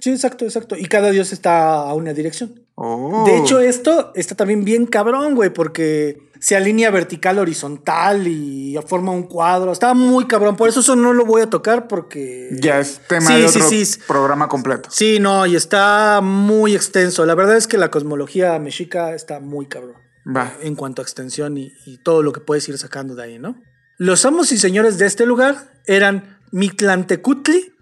Sí, 0.00 0.10
exacto, 0.10 0.44
exacto. 0.44 0.76
Y 0.76 0.84
cada 0.84 1.10
dios 1.10 1.32
está 1.32 1.72
a 1.72 1.94
una 1.94 2.12
dirección. 2.12 2.67
Oh. 2.80 3.24
De 3.26 3.36
hecho, 3.36 3.58
esto 3.58 4.12
está 4.14 4.36
también 4.36 4.64
bien 4.64 4.86
cabrón, 4.86 5.34
güey, 5.34 5.50
porque 5.50 6.30
se 6.38 6.54
alinea 6.54 6.92
vertical, 6.92 7.40
horizontal 7.40 8.28
y 8.28 8.78
forma 8.86 9.10
un 9.10 9.24
cuadro. 9.24 9.72
Está 9.72 9.94
muy 9.94 10.28
cabrón. 10.28 10.56
Por 10.56 10.68
eso 10.68 10.78
eso 10.78 10.94
no 10.94 11.12
lo 11.12 11.24
voy 11.24 11.42
a 11.42 11.50
tocar 11.50 11.88
porque. 11.88 12.50
Ya 12.52 12.78
es 12.78 13.00
tema 13.08 13.34
de 13.34 13.46
otro 13.46 13.68
programa 14.06 14.46
completo. 14.46 14.90
Sí, 14.92 15.18
no, 15.18 15.44
y 15.44 15.56
está 15.56 16.20
muy 16.22 16.76
extenso. 16.76 17.26
La 17.26 17.34
verdad 17.34 17.56
es 17.56 17.66
que 17.66 17.78
la 17.78 17.90
cosmología 17.90 18.56
mexica 18.60 19.12
está 19.12 19.40
muy 19.40 19.66
cabrón. 19.66 19.96
Va. 20.24 20.54
En 20.60 20.76
cuanto 20.76 21.02
a 21.02 21.04
extensión 21.04 21.58
y, 21.58 21.72
todo 22.04 22.22
lo 22.22 22.32
que 22.32 22.40
puedes 22.40 22.68
ir 22.68 22.78
sacando 22.78 23.16
de 23.16 23.24
ahí, 23.24 23.38
¿no? 23.40 23.60
Los 23.96 24.24
amos 24.24 24.52
y 24.52 24.58
señores 24.58 24.98
de 24.98 25.06
este 25.06 25.26
lugar 25.26 25.72
eran 25.84 26.38
Mictlantecutli 26.52 27.72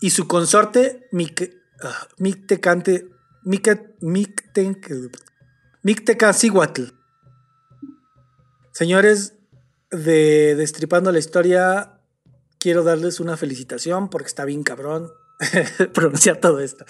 y 0.00 0.10
su 0.10 0.28
consorte 0.28 1.08
Mic, 1.10 1.56
uh, 1.82 1.88
Mictecante 2.18 3.08
Mictecacihuatl. 5.82 6.82
Señores 8.72 9.38
de 9.90 10.54
Destripando 10.54 11.10
la 11.12 11.18
Historia, 11.18 11.98
quiero 12.58 12.82
darles 12.82 13.20
una 13.20 13.38
felicitación 13.38 14.10
porque 14.10 14.26
está 14.26 14.44
bien 14.44 14.62
cabrón 14.64 15.10
pronunciar 15.94 16.36
todo 16.36 16.60
esto. 16.60 16.84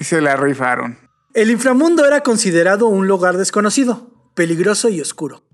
y 0.00 0.04
se 0.04 0.22
la 0.22 0.36
rifaron. 0.36 0.98
El 1.34 1.50
inframundo 1.50 2.06
era 2.06 2.22
considerado 2.22 2.86
un 2.86 3.06
lugar 3.06 3.36
desconocido, 3.36 4.30
peligroso 4.34 4.88
y 4.88 5.02
oscuro. 5.02 5.44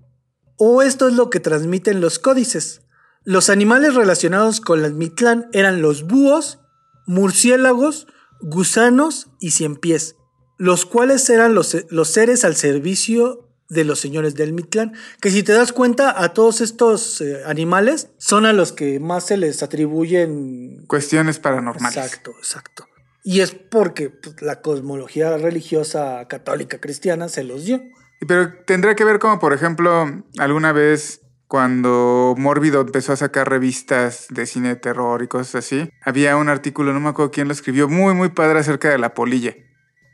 O 0.57 0.83
esto 0.83 1.09
es 1.09 1.15
lo 1.15 1.31
que 1.31 1.41
transmiten 1.41 2.01
los 2.01 2.21
códices. 2.21 2.83
Los 3.25 3.51
animales 3.51 3.97
relacionados 3.97 4.61
con 4.61 4.83
la 4.83 4.91
Mitlán 4.91 5.49
eran 5.53 5.83
los 5.83 6.05
búhos, 6.05 6.61
murciélagos, 7.07 8.07
gusanos 8.43 9.29
y 9.41 9.53
cien 9.53 9.77
pies, 9.77 10.17
los 10.59 10.85
cuales 10.85 11.29
eran 11.31 11.55
los, 11.55 11.77
los 11.91 12.09
seres 12.09 12.45
al 12.45 12.57
servicio 12.57 13.49
de 13.73 13.85
los 13.85 13.99
señores 13.99 14.35
del 14.35 14.53
Mitlán, 14.53 14.93
que 15.21 15.31
si 15.31 15.43
te 15.43 15.53
das 15.53 15.73
cuenta 15.73 16.23
a 16.23 16.35
todos 16.35 16.61
estos 16.61 17.23
eh, 17.23 17.43
animales 17.47 18.11
son 18.19 18.45
a 18.45 18.53
los 18.53 18.73
que 18.73 19.01
más 19.01 19.27
se 19.27 19.39
les 19.39 19.63
atribuyen 19.63 20.85
cuestiones 20.87 21.39
paranormales. 21.39 21.97
Exacto, 21.97 22.33
exacto. 22.39 22.87
Y 23.25 23.41
es 23.41 23.53
porque 23.53 24.11
pues, 24.11 24.43
la 24.43 24.61
cosmología 24.61 25.39
religiosa 25.39 26.27
católica 26.29 26.81
cristiana 26.81 27.29
se 27.29 27.45
los 27.45 27.65
dio. 27.65 27.81
Pero 28.29 28.53
tendrá 28.67 28.95
que 28.95 29.05
ver 29.05 29.19
como, 29.19 29.39
por 29.39 29.55
ejemplo, 29.55 30.23
alguna 30.39 30.73
vez 30.73 31.22
cuando 31.53 32.35
Mórbido 32.39 32.81
empezó 32.81 33.13
a 33.13 33.17
sacar 33.17 33.51
revistas 33.51 34.29
de 34.31 34.47
cine 34.47 34.71
de 34.71 34.77
terror 34.77 35.23
y 35.23 35.29
cosas 35.29 35.57
así, 35.57 35.91
había 36.01 36.39
un 36.39 36.49
artículo, 36.49 36.95
no 36.95 37.01
me 37.01 37.11
acuerdo 37.11 37.31
quién 37.31 37.47
lo 37.47 37.53
escribió, 37.53 37.91
muy, 37.91 38.15
muy 38.15 38.31
padre 38.31 38.61
acerca 38.61 38.89
de 38.89 38.97
la 38.97 39.13
polilla. 39.13 39.55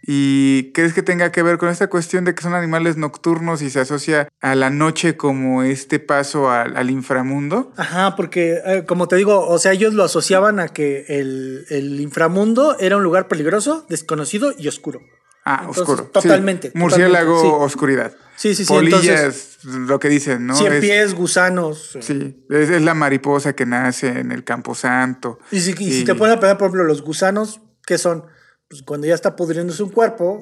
¿Y 0.02 0.73
crees 0.73 0.95
que 0.95 1.04
tenga 1.04 1.30
que 1.30 1.45
ver 1.45 1.57
con 1.59 1.68
esta 1.68 1.87
cuestión 1.87 2.25
de 2.25 2.35
que 2.35 2.42
son 2.42 2.54
animales 2.54 2.97
nocturnos 2.97 3.62
y 3.62 3.71
se 3.71 3.78
asocia 3.78 4.26
a 4.40 4.57
la 4.57 4.71
noche 4.71 5.16
como 5.16 5.62
este 5.62 6.00
paso 6.00 6.50
al, 6.50 6.90
inframundo? 6.90 7.73
Ajá, 7.76 8.16
porque 8.16 8.61
eh, 8.66 8.85
como 8.85 9.07
te 9.07 9.14
digo, 9.14 9.47
o 9.47 9.59
sea, 9.61 9.71
ellos 9.71 9.95
lo 9.95 10.02
asociaban 10.02 10.59
a 10.59 10.66
que 10.66 11.04
el, 11.07 11.66
el 11.71 12.00
inframundo 12.00 12.76
era 12.80 12.97
un 12.97 13.04
lugar 13.04 13.28
peligroso, 13.28 13.87
desconocido 13.88 14.52
y 14.59 14.66
oscuro. 14.66 15.02
Ah, 15.45 15.66
oscuro. 15.68 16.11
Totalmente. 16.12 16.73
Murciélago, 16.75 17.61
oscuridad. 17.61 18.12
Sí, 18.38 18.54
sí, 18.54 18.64
sí. 18.64 18.73
Polillas, 18.73 19.59
lo 19.64 19.99
que 19.99 20.09
dicen, 20.09 20.47
¿no? 20.47 20.54
Cien 20.54 20.80
pies, 20.80 21.12
gusanos. 21.12 21.99
Sí, 22.00 22.47
es, 22.49 22.83
la 22.83 22.95
mariposa 22.95 23.54
que 23.54 23.66
nace 23.66 24.21
en 24.21 24.30
el 24.30 24.45
Campo 24.45 24.76
Santo. 24.76 25.40
Y 25.50 25.59
si, 25.59 25.73
y 25.73 25.92
si 25.92 26.04
te 26.04 26.14
ponen 26.14 26.37
a 26.37 26.40
pensar, 26.40 26.57
por 26.57 26.68
ejemplo, 26.68 26.85
los 26.85 27.02
gusanos, 27.02 27.61
¿qué 27.85 27.99
son? 27.99 28.26
Pues 28.68 28.83
cuando 28.83 29.09
ya 29.09 29.14
está 29.14 29.35
pudriéndose 29.35 29.83
un 29.83 29.90
cuerpo. 29.90 30.40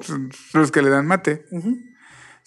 Los 0.53 0.71
que 0.71 0.83
le 0.83 0.91
dan 0.91 1.07
mate. 1.07 1.45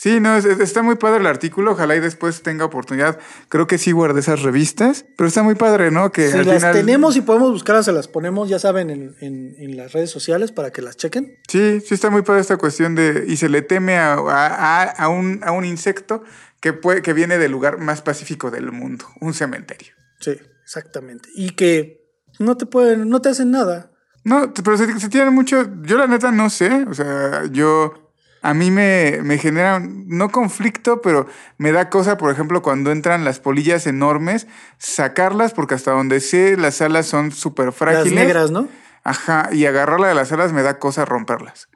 Sí, 0.01 0.19
no, 0.19 0.35
está 0.35 0.83
muy 0.83 0.95
padre 0.95 1.21
el 1.21 1.27
artículo. 1.27 1.73
Ojalá 1.73 1.95
y 1.95 2.01
después 2.01 2.41
tenga 2.41 2.65
oportunidad. 2.65 3.19
Creo 3.51 3.67
que 3.67 3.77
sí 3.77 3.93
guardé 3.93 4.21
esas 4.21 4.41
revistas, 4.41 5.05
pero 5.19 5.29
está 5.29 5.43
muy 5.43 5.57
padre, 5.57 5.91
¿no? 5.91 6.11
Que 6.11 6.31
si 6.31 6.43
las 6.43 6.73
tenemos 6.73 7.17
y 7.17 7.21
podemos 7.21 7.53
buscarlas, 7.53 7.85
se 7.85 7.93
las 7.93 8.09
ponemos, 8.09 8.49
ya 8.49 8.59
saben, 8.59 8.89
en, 9.21 9.77
las 9.77 9.93
redes 9.93 10.09
sociales 10.09 10.53
para 10.53 10.71
que 10.71 10.81
las 10.81 10.97
chequen. 10.97 11.37
Sí, 11.47 11.83
sí 11.83 11.93
está 11.93 12.09
muy 12.09 12.23
padre 12.23 12.41
esta 12.41 12.57
cuestión 12.57 12.95
de. 12.95 13.27
Y 13.29 13.37
se 13.37 13.51
le 13.51 13.61
teme 13.61 13.99
a, 13.99 14.15
a, 14.15 15.09
un, 15.11 15.41
a 15.45 15.53
un, 15.53 15.67
insecto 15.67 16.25
que, 16.63 16.73
puede, 16.73 17.03
que 17.03 17.13
viene 17.13 17.37
del 17.37 17.53
lugar 17.53 17.77
más 17.77 18.01
pacífico 18.01 18.51
del 18.51 18.73
mundo, 18.73 19.05
un 19.21 19.35
cementerio. 19.35 19.93
Sí, 20.19 20.35
exactamente. 20.65 21.29
Y 21.35 21.51
que 21.51 22.09
no 22.39 22.57
te 22.57 22.65
pueden, 22.65 23.11
no 23.11 23.21
te 23.21 23.29
hacen 23.29 23.51
nada. 23.51 23.93
No, 24.25 24.51
pero 24.65 24.79
se, 24.79 24.99
se 24.99 25.11
tiene 25.11 25.29
mucho. 25.29 25.69
Yo 25.83 25.99
la 25.99 26.07
neta 26.07 26.33
no 26.33 26.49
sé. 26.49 26.87
O 26.89 26.95
sea, 26.95 27.45
yo 27.53 28.10
a 28.43 28.55
mí 28.55 28.71
me, 28.71 29.19
me, 29.23 29.39
genera, 29.39 29.81
no 29.81 30.31
conflicto, 30.31 31.03
pero 31.03 31.27
me 31.59 31.73
da 31.73 31.91
cosa, 31.91 32.17
por 32.17 32.31
ejemplo, 32.31 32.63
cuando 32.63 32.91
entran 32.91 33.25
las 33.25 33.39
polillas 33.39 33.87
enormes, 33.87 34.47
sacarlas, 34.79 35.53
porque 35.53 35.75
hasta 35.75 35.91
donde 35.91 36.21
sé, 36.21 36.57
las 36.57 36.81
alas 36.81 37.07
son 37.07 37.33
súper 37.33 37.73
frágiles. 37.73 38.13
Las 38.13 38.25
negras, 38.25 38.51
¿no? 38.51 38.69
Ajá, 39.05 39.51
y 39.53 39.67
agarrarla 39.67 40.09
de 40.09 40.15
las 40.15 40.33
alas 40.33 40.53
me 40.53 40.63
da 40.63 40.79
cosa 40.79 41.05
romperlas. 41.05 41.69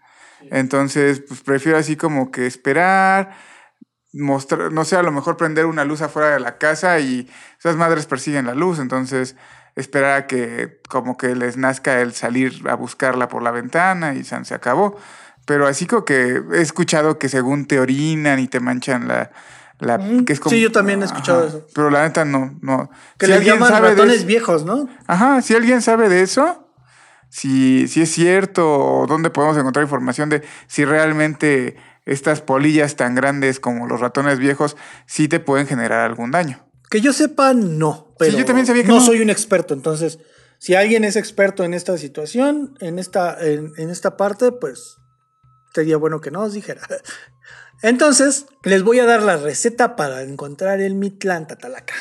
Entonces, 0.51 1.23
pues 1.27 1.41
prefiero 1.41 1.79
así 1.79 1.97
como 1.97 2.31
que 2.31 2.47
esperar, 2.47 3.35
mostrar, 4.13 4.73
no 4.73 4.85
sé, 4.85 4.97
a 4.97 5.03
lo 5.03 5.13
mejor 5.13 5.37
prender 5.37 5.67
una 5.67 5.85
luz 5.85 6.03
afuera 6.03 6.31
de 6.31 6.41
la 6.41 6.59
casa 6.59 7.01
y 7.01 7.31
esas 7.59 7.77
madres 7.77 8.07
persiguen 8.07 8.47
la 8.47 8.55
luz, 8.55 8.79
entonces 8.79 9.37
esperar 9.75 10.17
a 10.17 10.27
que 10.27 10.81
como 10.89 11.17
que 11.17 11.35
les 11.35 11.57
nazca 11.57 12.01
el 12.01 12.13
salir 12.13 12.63
a 12.69 12.75
buscarla 12.75 13.29
por 13.29 13.43
la 13.43 13.51
ventana 13.51 14.15
y 14.15 14.25
se 14.25 14.55
acabó. 14.55 14.99
Pero 15.47 15.67
así 15.67 15.87
como 15.87 16.05
que 16.05 16.43
he 16.53 16.61
escuchado 16.61 17.19
que 17.19 17.29
según 17.29 17.67
te 17.67 17.79
orinan 17.79 18.39
y 18.39 18.49
te 18.49 18.61
manchan 18.61 19.09
la... 19.09 19.31
la 19.79 19.99
que 20.25 20.33
es 20.33 20.41
como, 20.41 20.55
sí, 20.55 20.61
yo 20.61 20.73
también 20.73 21.03
he 21.03 21.05
escuchado 21.05 21.47
eso. 21.47 21.67
Pero 21.75 21.91
la 21.91 22.05
neta 22.05 22.25
no. 22.25 22.59
no. 22.63 22.91
Que 23.19 23.27
le 23.27 23.45
llaman 23.45 23.71
ratones 23.83 24.25
viejos, 24.25 24.65
¿no? 24.65 24.89
Ajá, 25.07 25.43
si 25.43 25.55
alguien 25.55 25.83
sabe 25.83 26.09
de 26.09 26.23
eso, 26.23 26.69
si, 27.29 27.89
si 27.89 28.03
es 28.03 28.11
cierto 28.11 28.67
o 28.71 29.07
dónde 29.07 29.31
podemos 29.31 29.57
encontrar 29.57 29.85
información 29.85 30.31
de 30.31 30.43
si 30.67 30.85
realmente 30.85 31.77
estas 32.07 32.41
polillas 32.41 32.97
tan 32.97 33.15
grandes 33.15 33.61
como 33.61 33.87
los 33.87 34.01
ratones 34.01 34.39
viejos 34.39 34.77
sí 35.07 35.27
te 35.29 35.41
pueden 35.41 35.67
generar 35.67 36.01
algún 36.01 36.31
daño. 36.31 36.67
Que 36.91 37.01
yo 37.01 37.13
sepa, 37.13 37.55
no. 37.55 38.15
Pero 38.19 38.39
yo 38.39 38.45
también 38.45 38.67
sabía 38.67 38.83
que 38.83 38.89
no. 38.89 38.97
No 38.97 39.01
soy 39.01 39.21
un 39.21 39.31
experto, 39.31 39.75
entonces, 39.75 40.21
si 40.59 40.75
alguien 40.75 41.03
es 41.03 41.17
experto 41.17 41.65
en 41.65 41.75
esta 41.75 41.99
situación, 41.99 42.77
en 42.81 42.99
esta, 42.99 43.37
en, 43.41 43.73
en 43.77 43.91
esta 43.91 44.17
parte, 44.17 44.53
pues 44.53 44.99
sería 45.75 45.97
bueno 45.97 46.21
que 46.21 46.31
nos 46.31 46.53
dijera. 46.53 46.83
Entonces, 47.83 48.47
les 48.63 48.83
voy 48.83 49.01
a 49.01 49.05
dar 49.05 49.23
la 49.23 49.37
receta 49.37 49.97
para 49.97 50.23
encontrar 50.23 50.81
el 50.81 50.95
Mitlán 50.95 51.47
Tatalaca. 51.47 51.95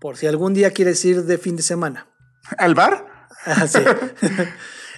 Por 0.00 0.16
si 0.16 0.26
algún 0.26 0.54
día 0.54 0.72
quieres 0.72 1.04
ir 1.04 1.24
de 1.24 1.38
fin 1.38 1.56
de 1.56 1.62
semana. 1.62 2.08
¿Al 2.58 2.74
bar? 2.74 3.28
Ah, 3.44 3.66
sí. 3.66 3.78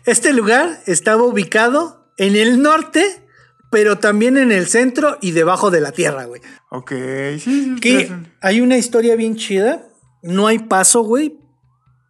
Este 0.06 0.32
lugar 0.32 0.80
estaba 0.86 1.22
ubicado 1.24 2.10
en 2.16 2.34
el 2.34 2.62
norte, 2.62 3.22
pero 3.70 3.98
también 3.98 4.38
en 4.38 4.50
el 4.50 4.66
centro 4.66 5.18
y 5.20 5.32
debajo 5.32 5.70
de 5.70 5.82
la 5.82 5.92
tierra, 5.92 6.24
güey. 6.24 6.40
Ok, 6.70 6.92
sí, 7.38 7.76
sí. 7.82 8.08
hay 8.40 8.62
una 8.62 8.78
historia 8.78 9.14
bien 9.14 9.36
chida. 9.36 9.86
No 10.22 10.46
hay 10.46 10.58
paso, 10.58 11.02
güey. 11.02 11.38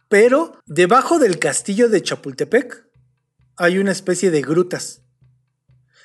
Pero 0.07 0.57
debajo 0.65 1.19
del 1.19 1.37
castillo 1.37 1.89
de 1.89 2.01
Chapultepec 2.01 2.85
hay 3.57 3.77
una 3.77 3.91
especie 3.91 4.31
de 4.31 4.41
grutas 4.41 5.00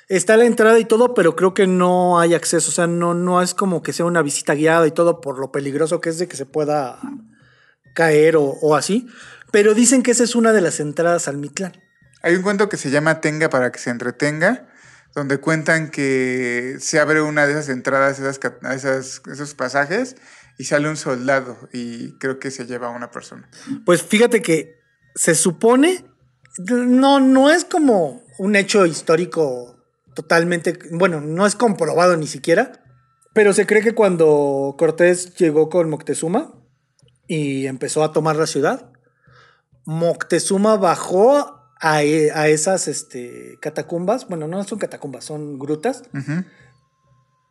Está 0.09 0.37
la 0.37 0.45
entrada 0.45 0.79
y 0.79 0.85
todo, 0.85 1.13
pero 1.13 1.35
creo 1.35 1.53
que 1.53 1.67
no 1.67 2.19
hay 2.19 2.33
acceso. 2.33 2.69
O 2.69 2.73
sea, 2.73 2.87
no, 2.87 3.13
no 3.13 3.41
es 3.41 3.53
como 3.53 3.83
que 3.83 3.91
sea 3.93 4.05
una 4.05 4.21
visita 4.21 4.53
guiada 4.53 4.87
y 4.87 4.91
todo 4.91 5.19
por 5.21 5.37
lo 5.39 5.51
peligroso 5.51 5.99
que 5.99 6.09
es 6.09 6.17
de 6.17 6.27
que 6.27 6.37
se 6.37 6.45
pueda 6.45 6.99
caer 7.93 8.37
o, 8.37 8.43
o 8.43 8.75
así. 8.75 9.07
Pero 9.51 9.73
dicen 9.73 10.03
que 10.03 10.11
esa 10.11 10.23
es 10.23 10.35
una 10.35 10.53
de 10.53 10.61
las 10.61 10.79
entradas 10.79 11.27
al 11.27 11.37
Mitlán. 11.37 11.73
Hay 12.21 12.35
un 12.35 12.41
cuento 12.41 12.69
que 12.69 12.77
se 12.77 12.89
llama 12.89 13.21
Tenga 13.21 13.49
para 13.49 13.71
que 13.71 13.79
se 13.79 13.89
entretenga, 13.89 14.67
donde 15.15 15.39
cuentan 15.39 15.89
que 15.91 16.77
se 16.79 16.99
abre 16.99 17.21
una 17.21 17.45
de 17.45 17.53
esas 17.53 17.69
entradas, 17.69 18.19
esas, 18.19 18.39
esas- 18.73 19.21
esos 19.31 19.55
pasajes, 19.55 20.15
y 20.57 20.63
sale 20.65 20.89
un 20.89 20.97
soldado, 20.97 21.57
y 21.71 22.17
creo 22.17 22.39
que 22.39 22.49
se 22.49 22.65
lleva 22.65 22.87
a 22.87 22.91
una 22.91 23.11
persona. 23.11 23.49
Pues 23.85 24.01
fíjate 24.01 24.41
que 24.41 24.79
se 25.15 25.35
supone, 25.35 26.05
no, 26.57 27.19
no 27.19 27.51
es 27.51 27.63
como 27.65 28.23
un 28.39 28.55
hecho 28.55 28.85
histórico 28.85 29.76
totalmente, 30.17 30.79
bueno, 30.89 31.21
no 31.21 31.45
es 31.45 31.53
comprobado 31.53 32.17
ni 32.17 32.25
siquiera, 32.25 32.83
pero 33.33 33.53
se 33.53 33.67
cree 33.67 33.83
que 33.83 33.93
cuando 33.93 34.73
Cortés 34.75 35.35
llegó 35.35 35.69
con 35.69 35.91
Moctezuma 35.91 36.55
y 37.27 37.67
empezó 37.67 38.03
a 38.03 38.13
tomar 38.13 38.35
la 38.35 38.47
ciudad, 38.47 38.89
Moctezuma 39.85 40.75
bajó 40.77 41.61
a, 41.79 42.01
e- 42.01 42.31
a 42.31 42.47
esas 42.47 42.87
este, 42.87 43.59
catacumbas, 43.61 44.27
bueno, 44.27 44.47
no 44.47 44.63
son 44.63 44.79
catacumbas, 44.79 45.23
son 45.23 45.59
grutas, 45.59 46.01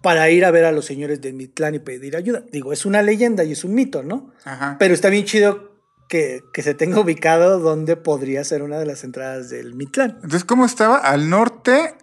para 0.02 0.28
ir 0.30 0.44
a 0.44 0.50
ver 0.50 0.64
a 0.64 0.72
los 0.72 0.86
señores 0.86 1.20
de 1.20 1.32
Mitlán 1.32 1.76
y 1.76 1.78
pedir 1.78 2.16
ayuda. 2.16 2.42
Digo, 2.50 2.72
es 2.72 2.84
una 2.84 3.00
leyenda 3.00 3.44
y 3.44 3.52
es 3.52 3.62
un 3.62 3.74
mito, 3.74 4.02
¿no? 4.02 4.32
Ajá. 4.42 4.74
Pero 4.80 4.92
está 4.92 5.08
bien 5.08 5.24
chido 5.24 5.76
que, 6.08 6.42
que 6.52 6.62
se 6.62 6.74
tenga 6.74 7.00
ubicado 7.00 7.60
donde 7.60 7.96
podría 7.96 8.42
ser 8.44 8.62
una 8.62 8.78
de 8.78 8.86
las 8.86 9.04
entradas 9.04 9.50
del 9.50 9.74
Mitlán. 9.74 10.12
Entonces, 10.16 10.44
¿cómo 10.44 10.64
estaba? 10.64 10.98
Al 10.98 11.28
norte, 11.30 11.95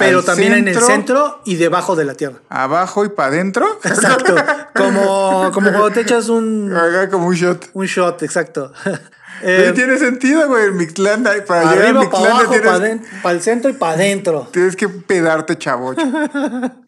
Pero 0.00 0.22
también 0.22 0.54
en 0.54 0.68
el 0.68 0.80
centro 0.80 1.40
y 1.44 1.56
debajo 1.56 1.94
de 1.94 2.04
la 2.04 2.14
tierra. 2.14 2.40
abajo 2.48 3.04
y 3.04 3.10
para 3.10 3.28
adentro. 3.28 3.78
Exacto. 3.84 4.34
Como, 4.74 5.50
como 5.52 5.70
cuando 5.70 5.90
te 5.90 6.00
echas 6.00 6.28
un, 6.28 6.72
Haga 6.74 7.08
como 7.08 7.28
un 7.28 7.34
shot. 7.34 7.70
un 7.74 7.86
shot, 7.86 8.22
exacto. 8.22 8.72
Eh, 9.42 9.72
tiene 9.74 9.96
sentido, 9.96 10.46
güey. 10.48 10.70
Mictlán, 10.70 11.26
ay, 11.26 11.40
para 11.46 11.62
llegar 11.72 11.86
al 11.86 11.96
arriba, 11.96 12.10
para 12.10 12.22
Mictlán 12.22 12.32
abajo, 12.32 12.82
tienes, 12.82 13.08
para 13.22 13.34
el 13.34 13.40
centro 13.40 13.70
y 13.70 13.72
para 13.72 13.92
adentro. 13.94 14.48
tienes 14.52 14.76
que 14.76 14.86
pedarte, 14.86 15.56
chavocho. 15.56 16.02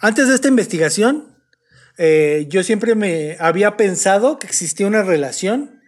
Antes 0.00 0.26
de 0.26 0.34
esta 0.34 0.48
investigación, 0.48 1.36
eh, 1.98 2.46
yo 2.48 2.64
siempre 2.64 2.96
me 2.96 3.36
había 3.38 3.76
pensado 3.76 4.40
que 4.40 4.48
existía 4.48 4.88
una 4.88 5.04
relación 5.04 5.80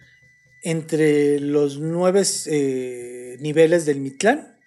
entre 0.62 1.40
los 1.40 1.78
nueve 1.78 2.22
eh, 2.46 3.36
niveles 3.40 3.84
del 3.84 4.00
Mitlán 4.00 4.57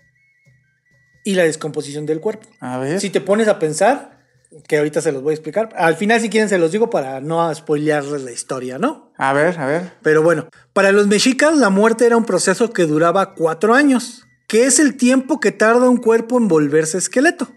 y 1.23 1.35
la 1.35 1.43
descomposición 1.43 2.05
del 2.05 2.19
cuerpo. 2.19 2.47
A 2.59 2.77
ver. 2.77 2.99
Si 2.99 3.09
te 3.09 3.21
pones 3.21 3.47
a 3.47 3.59
pensar, 3.59 4.21
que 4.67 4.77
ahorita 4.77 5.01
se 5.01 5.11
los 5.11 5.23
voy 5.23 5.31
a 5.31 5.35
explicar, 5.35 5.69
al 5.75 5.95
final 5.95 6.19
si 6.19 6.29
quieren 6.29 6.49
se 6.49 6.57
los 6.57 6.71
digo 6.71 6.89
para 6.89 7.21
no 7.21 7.53
spoilearles 7.53 8.23
la 8.23 8.31
historia, 8.31 8.77
¿no? 8.77 9.11
A 9.17 9.33
ver, 9.33 9.57
a 9.59 9.65
ver. 9.65 9.93
Pero 10.01 10.21
bueno, 10.21 10.47
para 10.73 10.91
los 10.91 11.07
mexicas 11.07 11.57
la 11.57 11.69
muerte 11.69 12.05
era 12.05 12.17
un 12.17 12.25
proceso 12.25 12.71
que 12.71 12.85
duraba 12.85 13.33
cuatro 13.33 13.73
años, 13.73 14.25
que 14.47 14.65
es 14.65 14.79
el 14.79 14.97
tiempo 14.97 15.39
que 15.39 15.51
tarda 15.51 15.89
un 15.89 15.97
cuerpo 15.97 16.37
en 16.37 16.47
volverse 16.47 16.97
esqueleto. 16.97 17.49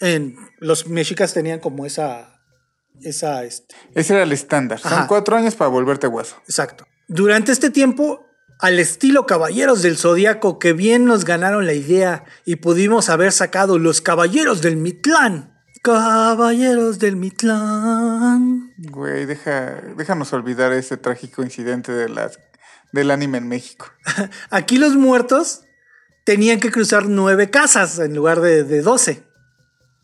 En, 0.00 0.36
los 0.58 0.88
mexicas 0.88 1.32
tenían 1.32 1.60
como 1.60 1.86
esa, 1.86 2.40
esa, 3.02 3.44
este, 3.44 3.74
Ese 3.94 4.14
era 4.14 4.24
el 4.24 4.32
estándar. 4.32 4.80
Son 4.80 4.92
Ajá. 4.92 5.06
cuatro 5.06 5.36
años 5.36 5.54
para 5.54 5.68
volverte 5.68 6.06
hueso. 6.06 6.36
exacto. 6.46 6.86
Durante 7.06 7.52
este 7.52 7.70
tiempo, 7.70 8.24
al 8.58 8.78
estilo 8.78 9.26
Caballeros 9.26 9.82
del 9.82 9.96
Zodíaco, 9.96 10.58
que 10.58 10.72
bien 10.72 11.04
nos 11.04 11.24
ganaron 11.24 11.66
la 11.66 11.74
idea 11.74 12.24
y 12.44 12.56
pudimos 12.56 13.08
haber 13.08 13.32
sacado 13.32 13.78
los 13.78 14.00
Caballeros 14.00 14.62
del 14.62 14.76
Mitlán. 14.76 15.54
Caballeros 15.82 16.98
del 16.98 17.16
Mitlán. 17.16 18.72
Güey, 18.78 19.26
deja, 19.26 19.82
déjanos 19.96 20.32
olvidar 20.32 20.72
ese 20.72 20.96
trágico 20.96 21.42
incidente 21.42 21.92
de 21.92 22.08
las, 22.08 22.38
del 22.92 23.10
anime 23.10 23.38
en 23.38 23.48
México. 23.48 23.92
Aquí 24.50 24.78
los 24.78 24.94
muertos 24.94 25.64
tenían 26.24 26.58
que 26.58 26.70
cruzar 26.70 27.06
nueve 27.06 27.50
casas 27.50 27.98
en 27.98 28.14
lugar 28.14 28.40
de, 28.40 28.64
de 28.64 28.80
12, 28.80 29.24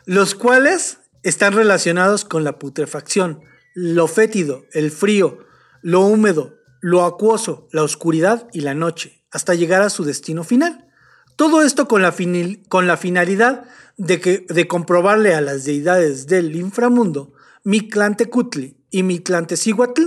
los 0.04 0.34
cuales 0.34 0.98
están 1.22 1.54
relacionados 1.54 2.26
con 2.26 2.44
la 2.44 2.58
putrefacción, 2.58 3.40
lo 3.74 4.06
fétido, 4.06 4.66
el 4.72 4.90
frío, 4.90 5.46
lo 5.82 6.00
húmedo, 6.00 6.59
lo 6.80 7.04
acuoso, 7.04 7.68
la 7.72 7.82
oscuridad 7.82 8.48
y 8.52 8.60
la 8.60 8.74
noche, 8.74 9.24
hasta 9.30 9.54
llegar 9.54 9.82
a 9.82 9.90
su 9.90 10.04
destino 10.04 10.44
final. 10.44 10.86
Todo 11.36 11.62
esto 11.62 11.88
con 11.88 12.02
la, 12.02 12.12
finil- 12.12 12.66
con 12.68 12.86
la 12.86 12.96
finalidad 12.96 13.64
de, 13.96 14.20
que, 14.20 14.46
de 14.48 14.66
comprobarle 14.68 15.34
a 15.34 15.40
las 15.40 15.64
deidades 15.64 16.26
del 16.26 16.54
inframundo, 16.56 17.32
Mictlantecutli 17.64 18.76
y 18.90 19.02
Mictlantecihuatl, 19.02 20.02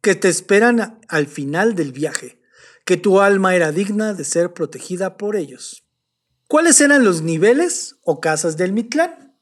que 0.00 0.14
te 0.14 0.28
esperan 0.28 0.80
a- 0.80 0.98
al 1.08 1.26
final 1.26 1.74
del 1.74 1.92
viaje, 1.92 2.40
que 2.84 2.96
tu 2.96 3.20
alma 3.20 3.54
era 3.54 3.70
digna 3.72 4.14
de 4.14 4.24
ser 4.24 4.52
protegida 4.52 5.16
por 5.16 5.36
ellos. 5.36 5.84
¿Cuáles 6.48 6.80
eran 6.80 7.04
los 7.04 7.22
niveles 7.22 7.96
o 8.02 8.20
casas 8.20 8.56
del 8.56 8.72
Mictlán? 8.72 9.36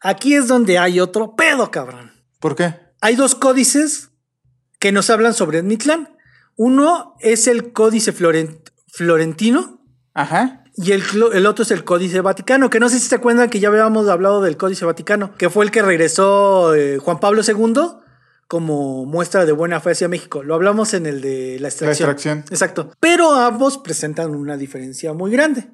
Aquí 0.00 0.34
es 0.34 0.48
donde 0.48 0.78
hay 0.78 1.00
otro 1.00 1.36
pedo, 1.36 1.70
cabrón. 1.70 2.12
¿Por 2.40 2.56
qué? 2.56 2.74
Hay 3.00 3.16
dos 3.16 3.34
códices 3.34 4.10
que 4.84 4.92
nos 4.92 5.08
hablan 5.08 5.32
sobre 5.32 5.60
el 5.60 5.64
Mictlán. 5.64 6.10
Uno 6.56 7.14
es 7.20 7.46
el 7.46 7.72
códice 7.72 8.12
floren- 8.14 8.60
florentino 8.92 9.80
Ajá. 10.12 10.62
y 10.76 10.92
el, 10.92 11.02
otro 11.46 11.62
es 11.62 11.70
el 11.70 11.84
Códice 11.84 12.20
Vaticano, 12.20 12.68
que 12.68 12.80
no 12.80 12.90
sé 12.90 12.98
si 13.00 13.08
se 13.08 13.14
acuerdan 13.14 13.48
que 13.48 13.60
ya 13.60 13.68
habíamos 13.68 14.06
hablado 14.10 14.42
del 14.42 14.58
Códice 14.58 14.84
Vaticano, 14.84 15.34
que 15.38 15.48
fue 15.48 15.64
el 15.64 15.70
que 15.70 15.80
regresó 15.80 16.74
eh, 16.74 16.98
Juan 16.98 17.18
Pablo 17.18 17.40
II 17.48 17.72
como 18.46 19.06
muestra 19.06 19.46
de 19.46 19.52
buena 19.52 19.80
fe 19.80 19.92
hacia 19.92 20.06
México. 20.06 20.42
Lo 20.42 20.54
hablamos 20.54 20.92
en 20.92 21.06
el 21.06 21.22
de 21.22 21.56
la 21.60 21.68
extracción. 21.68 22.10
extracción. 22.10 22.44
Exacto. 22.50 22.90
Pero 23.00 23.32
ambos 23.32 23.78
presentan 23.78 24.34
una 24.34 24.58
diferencia 24.58 25.14
muy 25.14 25.30
grande. 25.32 25.70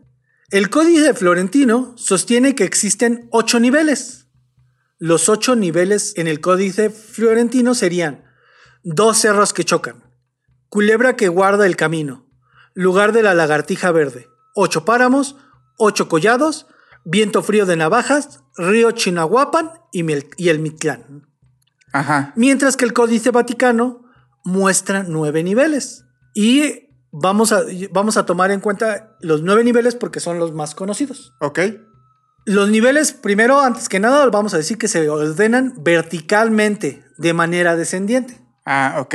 El 0.53 0.70
Códice 0.70 1.14
Florentino 1.14 1.94
sostiene 1.96 2.55
que 2.55 2.62
existen 2.62 3.27
ocho 3.33 3.59
niveles. 3.59 4.29
Los 4.99 5.29
ocho 5.29 5.57
niveles 5.57 6.12
en 6.16 6.29
el 6.29 6.40
Códice 6.40 6.90
Florentino 6.90 7.75
serían 7.75 8.29
dos 8.82 9.18
cerros 9.18 9.52
que 9.52 9.64
chocan, 9.64 10.04
culebra 10.68 11.16
que 11.16 11.28
guarda 11.28 11.66
el 11.66 11.76
camino, 11.76 12.26
lugar 12.74 13.12
de 13.12 13.22
la 13.22 13.34
lagartija 13.34 13.90
verde, 13.90 14.28
ocho 14.54 14.84
páramos, 14.84 15.36
ocho 15.78 16.08
collados, 16.08 16.66
viento 17.04 17.42
frío 17.42 17.66
de 17.66 17.76
navajas, 17.76 18.42
río 18.56 18.92
Chinahuapan 18.92 19.72
y, 19.92 20.48
el 20.48 20.58
Mitlán. 20.58 21.26
Ajá. 21.92 22.32
Mientras 22.36 22.76
que 22.76 22.84
el 22.84 22.92
Códice 22.92 23.30
Vaticano 23.30 24.04
muestra 24.44 25.04
nueve 25.06 25.42
niveles. 25.42 26.04
Y 26.34 26.90
vamos 27.10 27.52
a, 27.52 27.62
vamos 27.90 28.16
a 28.16 28.26
tomar 28.26 28.50
en 28.50 28.60
cuenta 28.60 29.16
los 29.20 29.42
nueve 29.42 29.64
niveles 29.64 29.94
porque 29.94 30.20
son 30.20 30.38
los 30.38 30.52
más 30.52 30.74
conocidos. 30.74 31.34
Ok. 31.40 31.60
Los 32.46 32.70
niveles, 32.70 33.12
primero, 33.12 33.60
antes 33.60 33.88
que 33.88 34.00
nada, 34.00 34.26
vamos 34.26 34.54
a 34.54 34.56
decir 34.56 34.78
que 34.78 34.88
se 34.88 35.08
ordenan 35.08 35.74
verticalmente, 35.82 37.04
de 37.18 37.34
manera 37.34 37.76
descendiente. 37.76 38.40
Ah, 38.72 38.98
ok. 39.00 39.14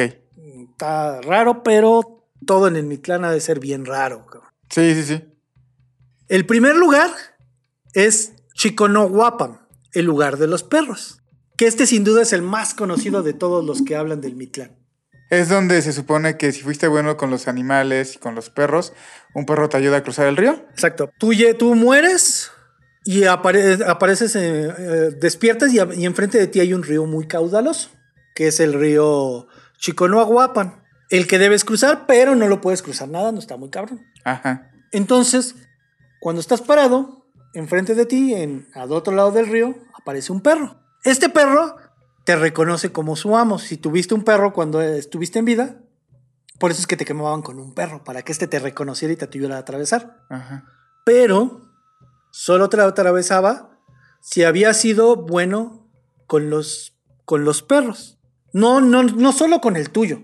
Está 0.72 1.22
raro, 1.22 1.64
pero 1.64 2.28
todo 2.46 2.68
en 2.68 2.76
el 2.76 2.84
Mitlán 2.86 3.24
ha 3.24 3.32
de 3.32 3.40
ser 3.40 3.62
bien 3.62 3.86
raro. 3.86 4.26
cabrón. 4.26 4.52
Sí, 4.70 4.94
sí, 4.96 5.04
sí. 5.04 5.24
El 6.28 6.46
primer 6.46 6.76
lugar 6.76 7.10
es 7.94 8.34
Chiconohuapan, 8.56 9.62
el 9.94 10.06
lugar 10.06 10.36
de 10.38 10.48
los 10.48 10.64
perros. 10.64 11.22
Que 11.58 11.68
este 11.68 11.86
sin 11.88 12.04
duda 12.04 12.22
es 12.24 12.34
el 12.34 12.42
más 12.42 12.74
conocido 12.74 13.24
de 13.24 13.34
todos 13.34 13.64
los 13.64 13.82
que 13.84 13.96
hablan 13.96 14.20
del 14.20 14.36
Mitlán. 14.36 14.78
Es 15.30 15.48
donde 15.48 15.82
se 15.82 15.94
supone 15.94 16.36
que 16.38 16.52
si 16.52 16.62
fuiste 16.62 16.88
bueno 16.90 17.16
con 17.16 17.30
los 17.30 17.48
animales 17.48 18.16
y 18.16 18.20
con 18.20 18.36
los 18.36 18.50
perros, 18.50 18.92
un 19.34 19.46
perro 19.46 19.70
te 19.70 19.78
ayuda 19.78 19.98
a 19.98 20.04
cruzar 20.04 20.28
el 20.28 20.36
río. 20.36 20.52
Exacto. 20.72 21.10
Tú, 21.18 21.32
tú 21.58 21.76
mueres 21.76 22.52
y 23.06 23.22
apare- 23.24 23.82
apareces, 23.88 24.36
eh, 24.36 24.68
eh, 24.78 25.10
despiertas 25.20 25.72
y, 25.74 25.78
y 25.78 26.06
enfrente 26.06 26.38
de 26.40 26.48
ti 26.48 26.60
hay 26.60 26.74
un 26.74 26.84
río 26.84 27.06
muy 27.06 27.26
caudaloso, 27.28 27.90
que 28.36 28.48
es 28.48 28.60
el 28.60 28.74
río 28.74 29.48
Chiconoahuapan, 29.80 30.84
el 31.10 31.26
que 31.26 31.40
debes 31.40 31.66
cruzar, 31.66 32.06
pero 32.06 32.36
no 32.36 32.48
lo 32.48 32.62
puedes 32.62 32.84
cruzar 32.84 33.10
nada, 33.10 33.32
no 33.32 33.40
está 33.40 33.58
muy 33.58 33.70
cabrón. 33.70 34.06
Ajá. 34.24 34.70
Entonces, 34.92 35.56
cuando 36.20 36.42
estás 36.42 36.62
parado, 36.62 37.26
enfrente 37.54 37.96
de 37.96 38.06
ti, 38.06 38.36
en, 38.36 38.68
al 38.76 38.92
otro 38.92 39.16
lado 39.16 39.32
del 39.32 39.48
río, 39.48 39.76
aparece 39.94 40.32
un 40.32 40.42
perro. 40.42 40.76
Este 41.04 41.30
perro 41.30 41.78
te 42.26 42.36
reconoce 42.36 42.92
como 42.92 43.16
su 43.16 43.36
amo. 43.38 43.58
Si 43.60 43.78
tuviste 43.78 44.14
un 44.14 44.24
perro 44.24 44.54
cuando 44.54 44.82
estuviste 44.82 45.40
en 45.40 45.46
vida, 45.46 45.82
por 46.60 46.72
eso 46.72 46.82
es 46.82 46.88
que 46.88 46.98
te 46.98 47.06
quemaban 47.06 47.42
con 47.42 47.60
un 47.60 47.74
perro, 47.74 48.04
para 48.04 48.22
que 48.22 48.32
este 48.32 48.48
te 48.48 48.60
reconociera 48.60 49.14
y 49.14 49.18
te 49.18 49.26
ayudara 49.26 49.58
a 49.58 49.60
atravesar 49.60 50.24
Ajá. 50.30 50.66
pero 51.06 51.62
solo 52.32 52.70
te 52.70 52.80
atravesaba 52.82 53.80
si 54.22 54.44
había 54.44 54.74
sido 54.74 55.16
bueno 55.16 55.88
con 56.28 56.50
los, 56.50 56.98
con 57.26 57.46
los 57.46 57.62
perros. 57.62 58.15
No, 58.56 58.80
no, 58.80 59.04
no 59.04 59.34
solo 59.34 59.60
con 59.60 59.76
el 59.76 59.90
tuyo, 59.90 60.22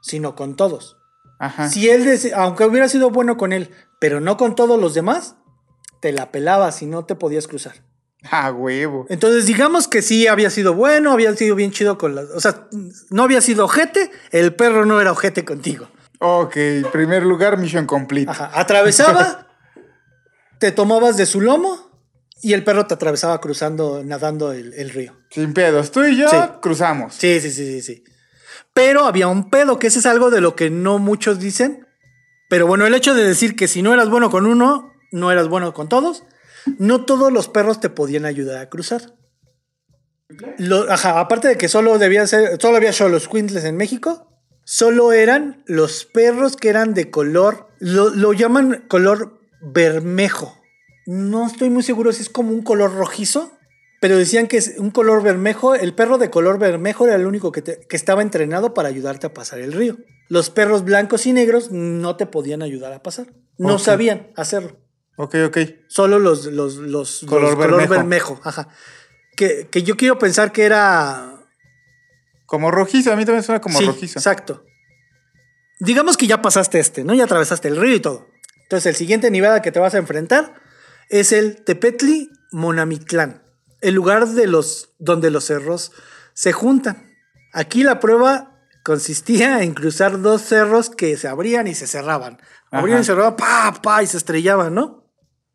sino 0.00 0.36
con 0.36 0.54
todos. 0.54 0.98
Ajá. 1.40 1.68
Si 1.68 1.90
él, 1.90 2.08
aunque 2.36 2.64
hubiera 2.64 2.88
sido 2.88 3.10
bueno 3.10 3.36
con 3.36 3.52
él, 3.52 3.72
pero 3.98 4.20
no 4.20 4.36
con 4.36 4.54
todos 4.54 4.80
los 4.80 4.94
demás, 4.94 5.34
te 6.00 6.12
la 6.12 6.30
pelabas 6.30 6.80
y 6.82 6.86
no 6.86 7.06
te 7.06 7.16
podías 7.16 7.48
cruzar. 7.48 7.82
Ah, 8.30 8.52
huevo. 8.52 9.06
Entonces, 9.08 9.46
digamos 9.46 9.88
que 9.88 10.00
sí 10.00 10.28
había 10.28 10.48
sido 10.50 10.74
bueno, 10.74 11.10
había 11.10 11.34
sido 11.34 11.56
bien 11.56 11.72
chido 11.72 11.98
con 11.98 12.14
las. 12.14 12.26
O 12.30 12.40
sea, 12.40 12.68
no 13.10 13.24
había 13.24 13.40
sido 13.40 13.64
ojete, 13.64 14.12
el 14.30 14.54
perro 14.54 14.86
no 14.86 15.00
era 15.00 15.10
ojete 15.10 15.44
contigo. 15.44 15.88
Ok, 16.20 16.56
primer 16.92 17.24
lugar, 17.24 17.58
mission 17.58 17.86
complete. 17.86 18.30
Ajá. 18.30 18.48
Atravesaba, 18.54 19.48
te 20.60 20.70
tomabas 20.70 21.16
de 21.16 21.26
su 21.26 21.40
lomo 21.40 21.85
y 22.42 22.52
el 22.52 22.64
perro 22.64 22.86
te 22.86 22.94
atravesaba 22.94 23.40
cruzando, 23.40 24.02
nadando 24.04 24.52
el, 24.52 24.72
el 24.74 24.90
río. 24.90 25.16
Sin 25.30 25.52
pedos. 25.54 25.90
Tú 25.90 26.04
y 26.04 26.16
yo 26.16 26.28
Sí. 26.28 26.36
cruzamos. 26.60 27.14
Sí, 27.14 27.40
sí, 27.40 27.50
sí, 27.50 27.66
sí, 27.66 27.82
sí. 27.82 28.04
Pero 28.74 29.06
había 29.06 29.26
un 29.28 29.48
pedo, 29.50 29.78
que 29.78 29.86
ese 29.86 29.98
es 30.00 30.06
algo 30.06 30.30
de 30.30 30.40
lo 30.40 30.54
que 30.54 30.68
no 30.70 30.98
muchos 30.98 31.38
dicen. 31.38 31.86
Pero 32.48 32.66
bueno, 32.66 32.86
el 32.86 32.94
hecho 32.94 33.14
de 33.14 33.24
decir 33.24 33.56
que 33.56 33.68
si 33.68 33.82
no 33.82 33.92
eras 33.94 34.08
bueno 34.10 34.30
con 34.30 34.46
uno, 34.46 34.92
no 35.12 35.32
eras 35.32 35.48
bueno 35.48 35.72
con 35.72 35.88
todos, 35.88 36.24
no 36.78 37.04
todos 37.04 37.32
los 37.32 37.48
perros 37.48 37.80
te 37.80 37.88
podían 37.90 38.24
ayudar 38.26 38.58
a 38.58 38.68
cruzar. 38.68 39.14
Lo- 40.58 40.90
ajá, 40.90 41.20
aparte 41.20 41.48
de 41.48 41.56
que 41.56 41.68
solo 41.68 41.98
debía 41.98 42.26
ser, 42.26 42.60
solo 42.60 42.76
había 42.76 42.92
solo 42.92 43.18
Quintles 43.20 43.64
en 43.64 43.76
México, 43.76 44.28
solo 44.64 45.12
eran 45.12 45.62
los 45.66 46.04
perros 46.04 46.56
que 46.56 46.68
eran 46.68 46.94
de 46.94 47.10
color, 47.10 47.68
lo, 47.78 48.10
lo 48.10 48.32
llaman 48.32 48.84
color 48.88 49.40
bermejo. 49.62 50.60
No 51.06 51.46
estoy 51.46 51.70
muy 51.70 51.82
seguro 51.82 52.12
si 52.12 52.22
es 52.22 52.28
como 52.28 52.50
un 52.52 52.62
color 52.62 52.94
rojizo, 52.94 53.52
pero 54.00 54.18
decían 54.18 54.46
que 54.48 54.56
es 54.58 54.74
un 54.78 54.90
color 54.90 55.22
bermejo. 55.22 55.74
El 55.74 55.94
perro 55.94 56.18
de 56.18 56.30
color 56.30 56.58
bermejo 56.58 57.06
era 57.06 57.14
el 57.14 57.26
único 57.26 57.52
que, 57.52 57.62
te- 57.62 57.86
que 57.88 57.96
estaba 57.96 58.22
entrenado 58.22 58.74
para 58.74 58.88
ayudarte 58.88 59.26
a 59.28 59.32
pasar 59.34 59.60
el 59.60 59.72
río. 59.72 59.96
Los 60.28 60.50
perros 60.50 60.84
blancos 60.84 61.26
y 61.26 61.32
negros 61.32 61.70
no 61.70 62.16
te 62.16 62.26
podían 62.26 62.62
ayudar 62.62 62.92
a 62.92 63.02
pasar. 63.02 63.28
No 63.58 63.78
sabían 63.78 64.32
hacerlo. 64.36 64.76
Ok, 65.16 65.36
ok. 65.46 65.58
Solo 65.88 66.18
los, 66.18 66.46
los, 66.46 66.76
los, 66.76 67.24
Color 67.26 67.42
los 67.42 67.54
color 67.54 67.70
bermejo. 67.78 67.94
bermejo. 67.94 68.40
Ajá. 68.44 68.68
Que, 69.36 69.68
que 69.70 69.82
yo 69.82 69.96
quiero 69.96 70.18
pensar 70.18 70.50
que 70.52 70.64
era 70.64 71.40
Como 72.46 72.70
rojizo, 72.70 73.12
a 73.12 73.16
mí 73.16 73.24
también 73.24 73.42
suena 73.44 73.60
como 73.60 73.78
Sí, 73.78 73.86
rojizo. 73.86 74.18
Exacto. 74.18 74.64
Digamos 75.78 76.16
que 76.16 76.26
ya 76.26 76.42
pasaste 76.42 76.78
este, 76.80 77.04
¿no? 77.04 77.14
Ya 77.14 77.24
atravesaste 77.24 77.68
el 77.68 77.76
río 77.76 77.94
y 77.96 78.00
todo. 78.00 78.26
Entonces, 78.62 78.86
el 78.86 78.94
siguiente 78.96 79.30
nivel 79.30 79.50
al 79.50 79.62
que 79.62 79.72
te 79.72 79.78
vas 79.78 79.94
a 79.94 79.98
enfrentar 79.98 80.54
es 81.08 81.32
el 81.32 81.62
Tepetli 81.64 82.30
Monamitlán, 82.52 83.42
el 83.80 83.94
lugar 83.94 84.26
de 84.28 84.46
los, 84.46 84.90
donde 84.98 85.30
los 85.30 85.44
cerros 85.44 85.92
se 86.34 86.52
juntan. 86.52 87.12
Aquí 87.52 87.82
la 87.82 88.00
prueba 88.00 88.60
consistía 88.84 89.62
en 89.62 89.74
cruzar 89.74 90.20
dos 90.20 90.42
cerros 90.42 90.90
que 90.90 91.16
se 91.16 91.28
abrían 91.28 91.66
y 91.66 91.74
se 91.74 91.86
cerraban. 91.86 92.38
Abrían 92.70 92.98
Ajá. 92.98 93.02
y 93.02 93.04
se 93.04 93.12
cerraban, 93.12 93.36
pa, 93.36 93.80
pa, 93.82 94.02
y 94.02 94.06
se 94.06 94.16
estrellaban, 94.16 94.74
¿no? 94.74 95.04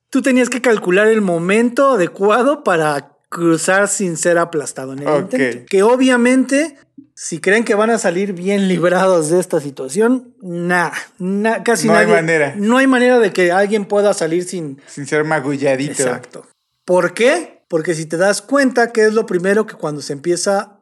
Tú 0.10 0.22
tenías 0.22 0.50
que 0.50 0.62
calcular 0.62 1.08
el 1.08 1.22
momento 1.22 1.92
adecuado 1.92 2.64
para 2.64 3.11
cruzar 3.32 3.88
sin 3.88 4.18
ser 4.18 4.38
aplastado 4.38 4.92
en 4.94 5.00
el 5.08 5.20
intento. 5.22 5.66
Que 5.70 5.84
obviamente, 5.84 6.76
si 7.16 7.40
creen 7.40 7.64
que 7.64 7.76
van 7.76 7.90
a 7.90 7.98
salir 7.98 8.34
bien 8.34 8.68
librados 8.68 9.30
de 9.30 9.40
esta 9.40 9.62
situación, 9.62 10.36
nada, 10.42 10.92
na, 11.18 11.64
casi 11.64 11.88
No 11.88 11.94
hay 11.96 12.06
nadie- 12.06 12.16
manera. 12.16 12.54
No 12.58 12.78
hay 12.78 12.88
manera 12.88 13.20
de 13.20 13.32
que 13.32 13.52
alguien 13.54 13.86
pueda 13.86 14.14
salir 14.14 14.44
sin. 14.44 14.82
Sin 14.86 15.08
ser 15.08 15.24
magulladito. 15.24 15.94
Exacto. 15.94 16.46
¿Por 16.84 17.14
qué? 17.14 17.64
Porque 17.70 17.96
si 17.96 18.06
te 18.06 18.18
das 18.18 18.42
cuenta 18.42 18.92
que 18.92 19.06
es 19.06 19.14
lo 19.14 19.26
primero 19.26 19.66
que 19.66 19.76
cuando 19.76 20.02
se 20.02 20.12
empieza 20.12 20.80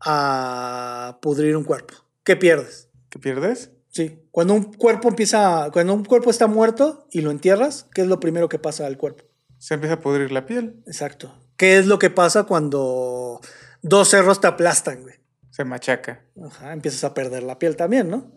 a 0.00 1.18
pudrir 1.20 1.54
un 1.56 1.64
cuerpo, 1.64 1.94
¿qué 2.24 2.34
pierdes? 2.34 2.88
¿Qué 3.10 3.18
pierdes? 3.18 3.70
Sí. 3.90 4.18
Cuando 4.30 4.54
un 4.54 4.72
cuerpo 4.72 5.08
empieza, 5.08 5.68
cuando 5.72 5.92
un 5.92 6.04
cuerpo 6.04 6.30
está 6.30 6.46
muerto 6.46 7.06
y 7.10 7.20
lo 7.20 7.30
entierras, 7.30 7.86
¿qué 7.92 8.00
es 8.02 8.06
lo 8.06 8.20
primero 8.20 8.48
que 8.48 8.58
pasa 8.58 8.86
al 8.86 8.96
cuerpo? 8.96 9.24
Se 9.58 9.74
empieza 9.74 9.94
a 9.96 10.00
pudrir 10.00 10.32
la 10.32 10.46
piel. 10.46 10.76
Exacto. 10.86 11.34
¿Qué 11.60 11.76
es 11.76 11.84
lo 11.86 11.98
que 11.98 12.08
pasa 12.08 12.44
cuando 12.44 13.38
dos 13.82 14.08
cerros 14.08 14.40
te 14.40 14.46
aplastan, 14.46 15.02
güey? 15.02 15.16
Se 15.50 15.62
machaca. 15.62 16.24
Ajá, 16.42 16.72
empiezas 16.72 17.04
a 17.04 17.12
perder 17.12 17.42
la 17.42 17.58
piel 17.58 17.76
también, 17.76 18.08
¿no? 18.08 18.32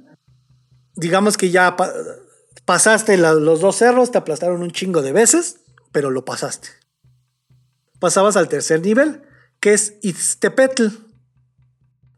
Digamos 0.98 1.38
que 1.38 1.50
ya 1.50 1.78
pa- 1.78 1.94
pasaste 2.66 3.16
la- 3.16 3.32
los 3.34 3.62
dos 3.62 3.78
cerros, 3.78 4.12
te 4.12 4.18
aplastaron 4.18 4.62
un 4.62 4.72
chingo 4.72 5.02
de 5.02 5.14
veces, 5.14 5.62
pero 5.94 6.10
lo 6.12 6.26
pasaste. 6.26 6.68
Pasabas 8.02 8.36
al 8.36 8.50
tercer 8.50 8.82
nivel, 8.82 9.22
que 9.62 9.74
es 9.74 9.94
Ixtepetl. 10.02 10.88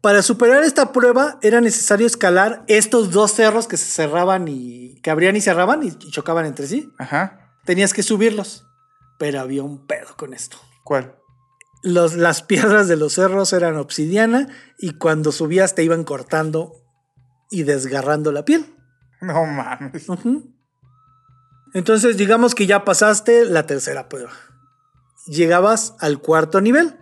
Para 0.00 0.22
superar 0.22 0.64
esta 0.64 0.90
prueba 0.90 1.38
era 1.40 1.60
necesario 1.60 2.08
escalar 2.08 2.64
estos 2.66 3.12
dos 3.12 3.30
cerros 3.32 3.68
que 3.68 3.76
se 3.76 3.86
cerraban 3.86 4.48
y 4.48 5.00
que 5.02 5.10
abrían 5.10 5.36
y 5.36 5.40
cerraban 5.40 5.84
y 5.84 5.90
y 5.90 6.10
chocaban 6.10 6.46
entre 6.46 6.66
sí. 6.66 6.90
Ajá. 6.98 7.52
Tenías 7.64 7.94
que 7.94 8.02
subirlos, 8.02 8.66
pero 9.20 9.38
había 9.38 9.62
un 9.62 9.86
pedo 9.86 10.16
con 10.16 10.34
esto. 10.34 10.56
¿Cuál? 10.86 11.16
Los- 11.82 12.14
las 12.14 12.42
piedras 12.42 12.86
de 12.86 12.94
los 12.96 13.14
cerros 13.14 13.52
eran 13.52 13.76
obsidiana 13.76 14.46
y 14.78 14.92
cuando 14.92 15.32
subías 15.32 15.74
te 15.74 15.82
iban 15.82 16.04
cortando 16.04 16.74
y 17.50 17.64
desgarrando 17.64 18.30
la 18.30 18.44
piel. 18.44 18.72
No 19.20 19.44
mames. 19.46 20.06
Entonces 21.74 22.16
digamos 22.16 22.54
que 22.54 22.66
ya 22.68 22.84
pasaste 22.84 23.44
la 23.46 23.66
tercera 23.66 24.08
prueba. 24.08 24.30
Llegabas 25.26 25.94
al 25.98 26.20
cuarto 26.20 26.60
nivel, 26.60 26.96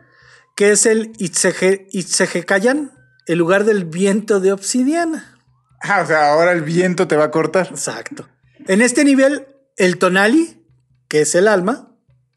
que 0.56 0.70
es 0.70 0.86
el 0.86 1.12
Itzeje- 1.18 1.86
Itzejecayan, 1.90 2.92
el 3.26 3.38
lugar 3.38 3.64
del 3.64 3.84
viento 3.84 4.40
de 4.40 4.52
obsidiana. 4.52 5.38
Ah, 5.82 6.00
o 6.02 6.06
sea, 6.06 6.32
ahora 6.32 6.52
el 6.52 6.62
viento 6.62 7.06
te 7.06 7.16
va 7.16 7.24
a 7.24 7.30
cortar. 7.30 7.66
Exacto. 7.70 8.26
En 8.66 8.80
este 8.80 9.04
nivel, 9.04 9.46
el 9.76 9.98
tonali, 9.98 10.66
que 11.08 11.20
es 11.20 11.34
el 11.34 11.48
alma, 11.48 11.94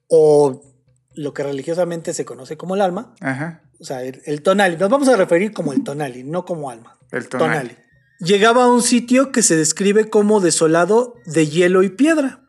o 0.09 0.66
lo 1.17 1.33
que 1.33 1.43
religiosamente 1.43 2.13
se 2.13 2.23
conoce 2.25 2.55
como 2.57 2.75
el 2.75 2.81
alma, 2.81 3.13
Ajá. 3.19 3.61
o 3.79 3.83
sea, 3.83 4.03
el, 4.03 4.21
el 4.25 4.41
tonali, 4.41 4.77
nos 4.77 4.89
vamos 4.89 5.07
a 5.09 5.17
referir 5.17 5.51
como 5.51 5.73
el 5.73 5.83
tonali, 5.83 6.23
no 6.23 6.45
como 6.45 6.69
alma. 6.69 6.97
El 7.11 7.27
tonal. 7.27 7.77
Llegaba 8.19 8.63
a 8.63 8.71
un 8.71 8.81
sitio 8.81 9.31
que 9.31 9.43
se 9.43 9.55
describe 9.55 10.09
como 10.09 10.39
desolado 10.39 11.15
de 11.25 11.47
hielo 11.47 11.83
y 11.83 11.89
piedra. 11.89 12.41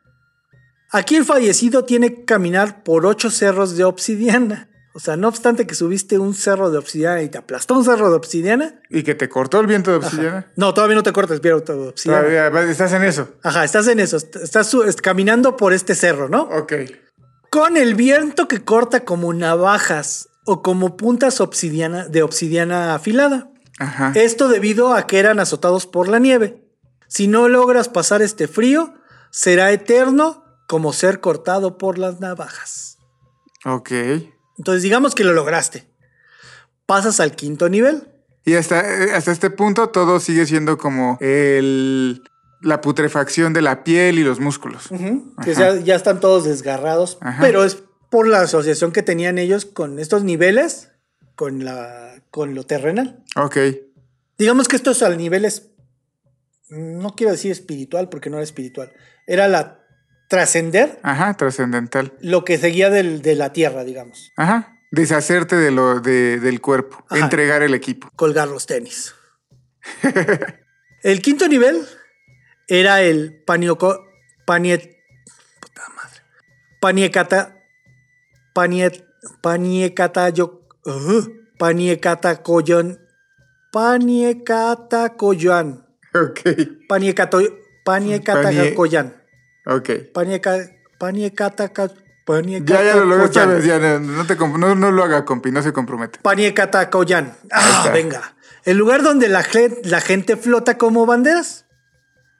Aquí 0.90 1.16
el 1.16 1.24
fallecido 1.24 1.84
tiene 1.84 2.14
que 2.14 2.24
caminar 2.24 2.82
por 2.82 3.04
ocho 3.04 3.30
cerros 3.30 3.76
de 3.76 3.84
obsidiana. 3.84 4.70
O 4.94 5.00
sea, 5.00 5.16
no 5.16 5.28
obstante 5.28 5.66
que 5.66 5.74
subiste 5.74 6.18
un 6.18 6.34
cerro 6.34 6.70
de 6.70 6.78
obsidiana 6.78 7.22
y 7.22 7.28
te 7.28 7.38
aplastó 7.38 7.74
un 7.76 7.84
cerro 7.84 8.08
de 8.10 8.16
obsidiana. 8.16 8.80
¿Y 8.88 9.02
que 9.02 9.14
te 9.14 9.28
cortó 9.28 9.60
el 9.60 9.66
viento 9.66 9.90
de 9.92 9.98
ajá. 9.98 10.06
obsidiana? 10.06 10.52
No, 10.56 10.72
todavía 10.74 10.96
no 10.96 11.02
te 11.02 11.12
cortas, 11.12 11.38
pero 11.40 11.60
de 11.60 11.72
obsidiana. 11.72 12.22
Todavía 12.50 12.70
estás 12.72 12.92
en 12.94 13.04
eso. 13.04 13.28
Ajá, 13.42 13.64
estás 13.64 13.86
en 13.88 14.00
eso. 14.00 14.16
est- 14.16 14.36
Estás 14.36 14.74
caminando 15.02 15.56
por 15.56 15.72
este 15.74 15.94
cerro, 15.94 16.28
¿no? 16.28 16.42
Ok. 16.44 16.72
Con 17.50 17.76
el 17.76 17.94
viento 17.94 18.48
que 18.48 18.64
corta 18.64 19.04
como 19.04 19.32
navajas 19.32 20.28
o 20.44 20.62
como 20.62 20.96
puntas 20.96 21.40
obsidiana, 21.40 22.06
de 22.06 22.22
obsidiana 22.22 22.94
afilada. 22.94 23.50
Ajá. 23.78 24.12
Esto 24.14 24.48
debido 24.48 24.94
a 24.94 25.06
que 25.06 25.18
eran 25.18 25.40
azotados 25.40 25.86
por 25.86 26.08
la 26.08 26.18
nieve. 26.18 26.64
Si 27.06 27.26
no 27.26 27.48
logras 27.48 27.88
pasar 27.88 28.22
este 28.22 28.48
frío, 28.48 28.94
será 29.30 29.70
eterno 29.72 30.44
como 30.68 30.92
ser 30.92 31.20
cortado 31.20 31.78
por 31.78 31.98
las 31.98 32.20
navajas. 32.20 32.98
Ok. 33.64 33.90
Entonces 34.58 34.82
digamos 34.82 35.14
que 35.14 35.24
lo 35.24 35.32
lograste. 35.32 35.88
Pasas 36.86 37.20
al 37.20 37.34
quinto 37.34 37.68
nivel. 37.68 38.08
Y 38.44 38.54
hasta, 38.54 38.80
eh, 38.80 39.12
hasta 39.14 39.32
este 39.32 39.50
punto 39.50 39.90
todo 39.90 40.20
sigue 40.20 40.46
siendo 40.46 40.78
como 40.78 41.18
el, 41.20 42.22
la 42.60 42.80
putrefacción 42.80 43.52
de 43.52 43.62
la 43.62 43.84
piel 43.84 44.18
y 44.18 44.24
los 44.24 44.40
músculos. 44.40 44.88
Que 45.44 45.54
ya, 45.54 45.76
ya 45.76 45.94
están 45.94 46.20
todos 46.20 46.44
desgarrados. 46.44 47.18
Ajá. 47.20 47.40
Pero 47.40 47.64
es 47.64 47.82
por 48.10 48.26
la 48.26 48.40
asociación 48.40 48.92
que 48.92 49.02
tenían 49.02 49.38
ellos 49.38 49.64
con 49.64 49.98
estos 49.98 50.24
niveles, 50.24 50.90
con, 51.34 51.64
la, 51.64 52.22
con 52.30 52.54
lo 52.54 52.64
terrenal. 52.64 53.22
Ok. 53.36 53.58
Digamos 54.38 54.66
que 54.68 54.76
esto 54.76 54.90
es 54.92 55.02
al 55.02 55.16
nivel 55.18 55.44
es, 55.44 55.70
no 56.70 57.14
quiero 57.14 57.32
decir 57.32 57.50
espiritual 57.52 58.08
porque 58.08 58.30
no 58.30 58.36
era 58.38 58.44
espiritual. 58.44 58.92
Era 59.26 59.46
la 59.48 59.80
trascender 60.28 60.98
Ajá, 61.02 61.34
trascendental. 61.34 62.12
lo 62.20 62.44
que 62.44 62.58
seguía 62.58 62.90
del- 62.90 63.22
de 63.22 63.34
la 63.34 63.52
tierra, 63.52 63.84
digamos. 63.84 64.30
Ajá. 64.36 64.74
Deshacerte 64.90 65.56
de 65.56 65.70
lo, 65.70 66.00
de- 66.00 66.38
del 66.40 66.60
cuerpo. 66.60 67.04
Ajá. 67.08 67.22
Entregar 67.24 67.62
el 67.62 67.74
equipo. 67.74 68.10
colgar 68.16 68.48
los 68.48 68.66
tenis. 68.66 69.14
el 71.02 71.22
quinto 71.22 71.48
nivel 71.48 71.86
era 72.68 73.02
el 73.02 73.42
panioco, 73.44 74.04
paniet, 74.44 74.96
puta 75.60 75.82
madre, 75.96 76.20
paniecata, 76.80 77.56
paniet, 78.54 79.04
paniecatayo, 79.42 80.62
uh, 80.86 81.24
paniecatacoyon, 81.58 83.00
paniecatacoyan, 83.72 85.84
Ok. 86.14 86.40
paniecato, 86.88 87.40
paniecatacoyan, 87.84 89.14
Ok. 89.66 89.90
panieca, 90.12 90.56
paniecataca, 90.98 91.88
Ya, 91.88 91.94
ya 92.82 92.96
lo 92.96 93.16
paniecatacoyan. 93.16 93.62
Ya, 93.62 93.78
no, 93.78 94.00
no 94.00 94.26
te 94.26 94.36
comp- 94.36 94.58
no, 94.58 94.74
no 94.74 94.90
lo 94.92 95.02
haga, 95.02 95.24
compi. 95.24 95.50
No 95.50 95.62
se 95.62 95.72
compromete. 95.72 96.18
Paniecatacoyan. 96.20 97.34
Ah, 97.50 97.88
venga. 97.90 98.36
El 98.64 98.76
lugar 98.76 99.02
donde 99.02 99.30
la, 99.30 99.42
la 99.84 100.00
gente 100.02 100.36
flota 100.36 100.76
como 100.76 101.06
banderas. 101.06 101.64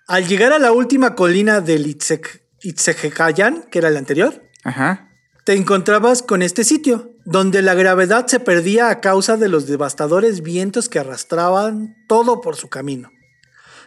Al 0.08 0.26
llegar 0.26 0.54
a 0.54 0.58
la 0.58 0.72
última 0.72 1.14
colina 1.14 1.60
del 1.60 1.86
Itzehecayan, 1.86 3.64
que 3.70 3.78
era 3.78 3.88
el 3.88 3.96
anterior, 3.98 4.42
Ajá. 4.64 5.10
te 5.44 5.52
encontrabas 5.52 6.22
con 6.22 6.40
este 6.40 6.64
sitio, 6.64 7.12
donde 7.26 7.60
la 7.60 7.74
gravedad 7.74 8.26
se 8.26 8.40
perdía 8.40 8.88
a 8.88 9.02
causa 9.02 9.36
de 9.36 9.48
los 9.48 9.66
devastadores 9.66 10.42
vientos 10.42 10.88
que 10.88 10.98
arrastraban 10.98 11.94
todo 12.08 12.40
por 12.40 12.56
su 12.56 12.70
camino. 12.70 13.10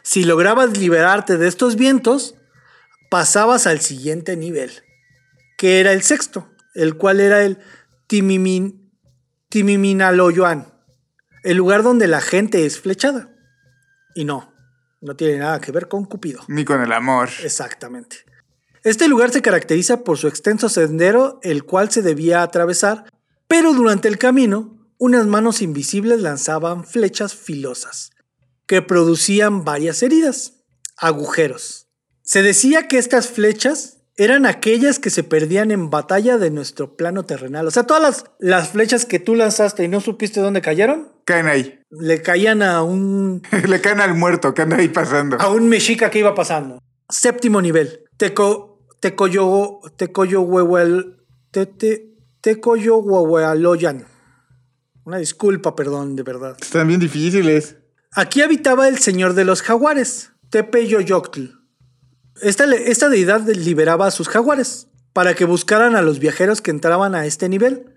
Si 0.03 0.23
lograbas 0.23 0.77
liberarte 0.77 1.37
de 1.37 1.47
estos 1.47 1.75
vientos, 1.75 2.35
pasabas 3.09 3.65
al 3.65 3.79
siguiente 3.81 4.37
nivel, 4.37 4.71
que 5.57 5.79
era 5.79 5.91
el 5.91 6.03
sexto, 6.03 6.47
el 6.75 6.97
cual 6.97 7.19
era 7.19 7.43
el 7.43 7.57
Timimin, 8.05 8.91
Timiminaloyoan, 9.49 10.71
el 11.43 11.57
lugar 11.57 11.81
donde 11.81 12.07
la 12.07 12.21
gente 12.21 12.67
es 12.67 12.79
flechada. 12.79 13.29
Y 14.13 14.25
no, 14.25 14.50
no 15.01 15.15
tiene 15.15 15.37
nada 15.37 15.59
que 15.59 15.71
ver 15.71 15.87
con 15.87 16.05
Cupido. 16.05 16.41
Ni 16.47 16.63
con 16.63 16.81
el 16.81 16.93
amor. 16.93 17.29
Exactamente. 17.43 18.17
Este 18.83 19.07
lugar 19.07 19.31
se 19.31 19.41
caracteriza 19.41 20.03
por 20.03 20.17
su 20.17 20.27
extenso 20.27 20.69
sendero, 20.69 21.39
el 21.43 21.65
cual 21.65 21.91
se 21.91 22.01
debía 22.01 22.41
atravesar, 22.41 23.05
pero 23.47 23.73
durante 23.73 24.07
el 24.07 24.17
camino, 24.17 24.87
unas 24.97 25.25
manos 25.27 25.61
invisibles 25.61 26.21
lanzaban 26.21 26.85
flechas 26.85 27.35
filosas, 27.35 28.11
que 28.65 28.81
producían 28.81 29.63
varias 29.65 30.01
heridas, 30.03 30.63
agujeros. 30.97 31.87
Se 32.23 32.41
decía 32.41 32.87
que 32.87 32.97
estas 32.97 33.27
flechas 33.27 34.00
eran 34.23 34.45
aquellas 34.45 34.99
que 34.99 35.09
se 35.09 35.23
perdían 35.23 35.71
en 35.71 35.89
batalla 35.89 36.37
de 36.37 36.51
nuestro 36.51 36.95
plano 36.95 37.23
terrenal. 37.23 37.65
O 37.67 37.71
sea, 37.71 37.83
todas 37.83 38.01
las, 38.03 38.25
las 38.39 38.69
flechas 38.69 39.05
que 39.05 39.19
tú 39.19 39.35
lanzaste 39.35 39.83
y 39.83 39.87
no 39.87 39.99
supiste 40.01 40.39
dónde 40.41 40.61
cayeron, 40.61 41.11
Caen 41.25 41.47
ahí. 41.47 41.79
le 41.89 42.21
caían 42.21 42.61
a 42.61 42.83
un 42.83 43.41
Le 43.67 43.81
caen 43.81 43.99
al 44.01 44.13
muerto 44.15 44.53
que 44.53 44.61
anda 44.63 44.77
ahí 44.77 44.89
pasando. 44.89 45.37
a 45.39 45.49
un 45.49 45.69
mexica 45.69 46.09
que 46.09 46.19
iba 46.19 46.35
pasando. 46.35 46.79
Séptimo 47.09 47.61
nivel. 47.61 48.03
Teco, 48.17 48.85
tecoyo, 48.99 49.79
tecoyohuehuel, 49.97 51.17
te, 51.51 51.65
te, 51.65 52.13
tecoyohuehuealoyan. 52.41 54.05
Una 55.03 55.17
disculpa, 55.17 55.75
perdón, 55.75 56.15
de 56.15 56.23
verdad. 56.23 56.55
Están 56.61 56.87
bien 56.87 56.99
difíciles. 56.99 57.77
Aquí 58.13 58.41
habitaba 58.41 58.87
el 58.87 58.99
señor 58.99 59.33
de 59.33 59.45
los 59.45 59.61
jaguares, 59.61 60.31
Tepeyoyoctl. 60.49 61.60
Esta, 62.41 63.09
deidad 63.09 63.47
liberaba 63.47 64.07
a 64.07 64.11
sus 64.11 64.29
jaguares 64.29 64.87
para 65.13 65.33
que 65.33 65.45
buscaran 65.45 65.95
a 65.95 66.01
los 66.01 66.19
viajeros 66.19 66.61
que 66.61 66.71
entraban 66.71 67.15
a 67.15 67.25
este 67.25 67.49
nivel, 67.49 67.93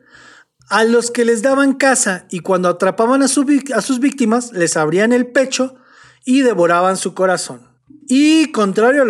a 0.68 0.84
los 0.84 1.10
que 1.10 1.24
les 1.24 1.42
daban 1.42 1.74
caza 1.74 2.26
y 2.30 2.40
cuando 2.40 2.68
atrapaban 2.68 3.22
a, 3.22 3.26
a 3.26 3.28
sus 3.28 4.00
víctimas 4.00 4.52
les 4.52 4.76
abrían 4.76 5.12
el 5.12 5.26
pecho 5.26 5.76
y 6.24 6.42
devoraban 6.42 6.96
su 6.96 7.14
corazón. 7.14 7.74
Y 8.08 8.50
contrario 8.52 9.02
a, 9.02 9.04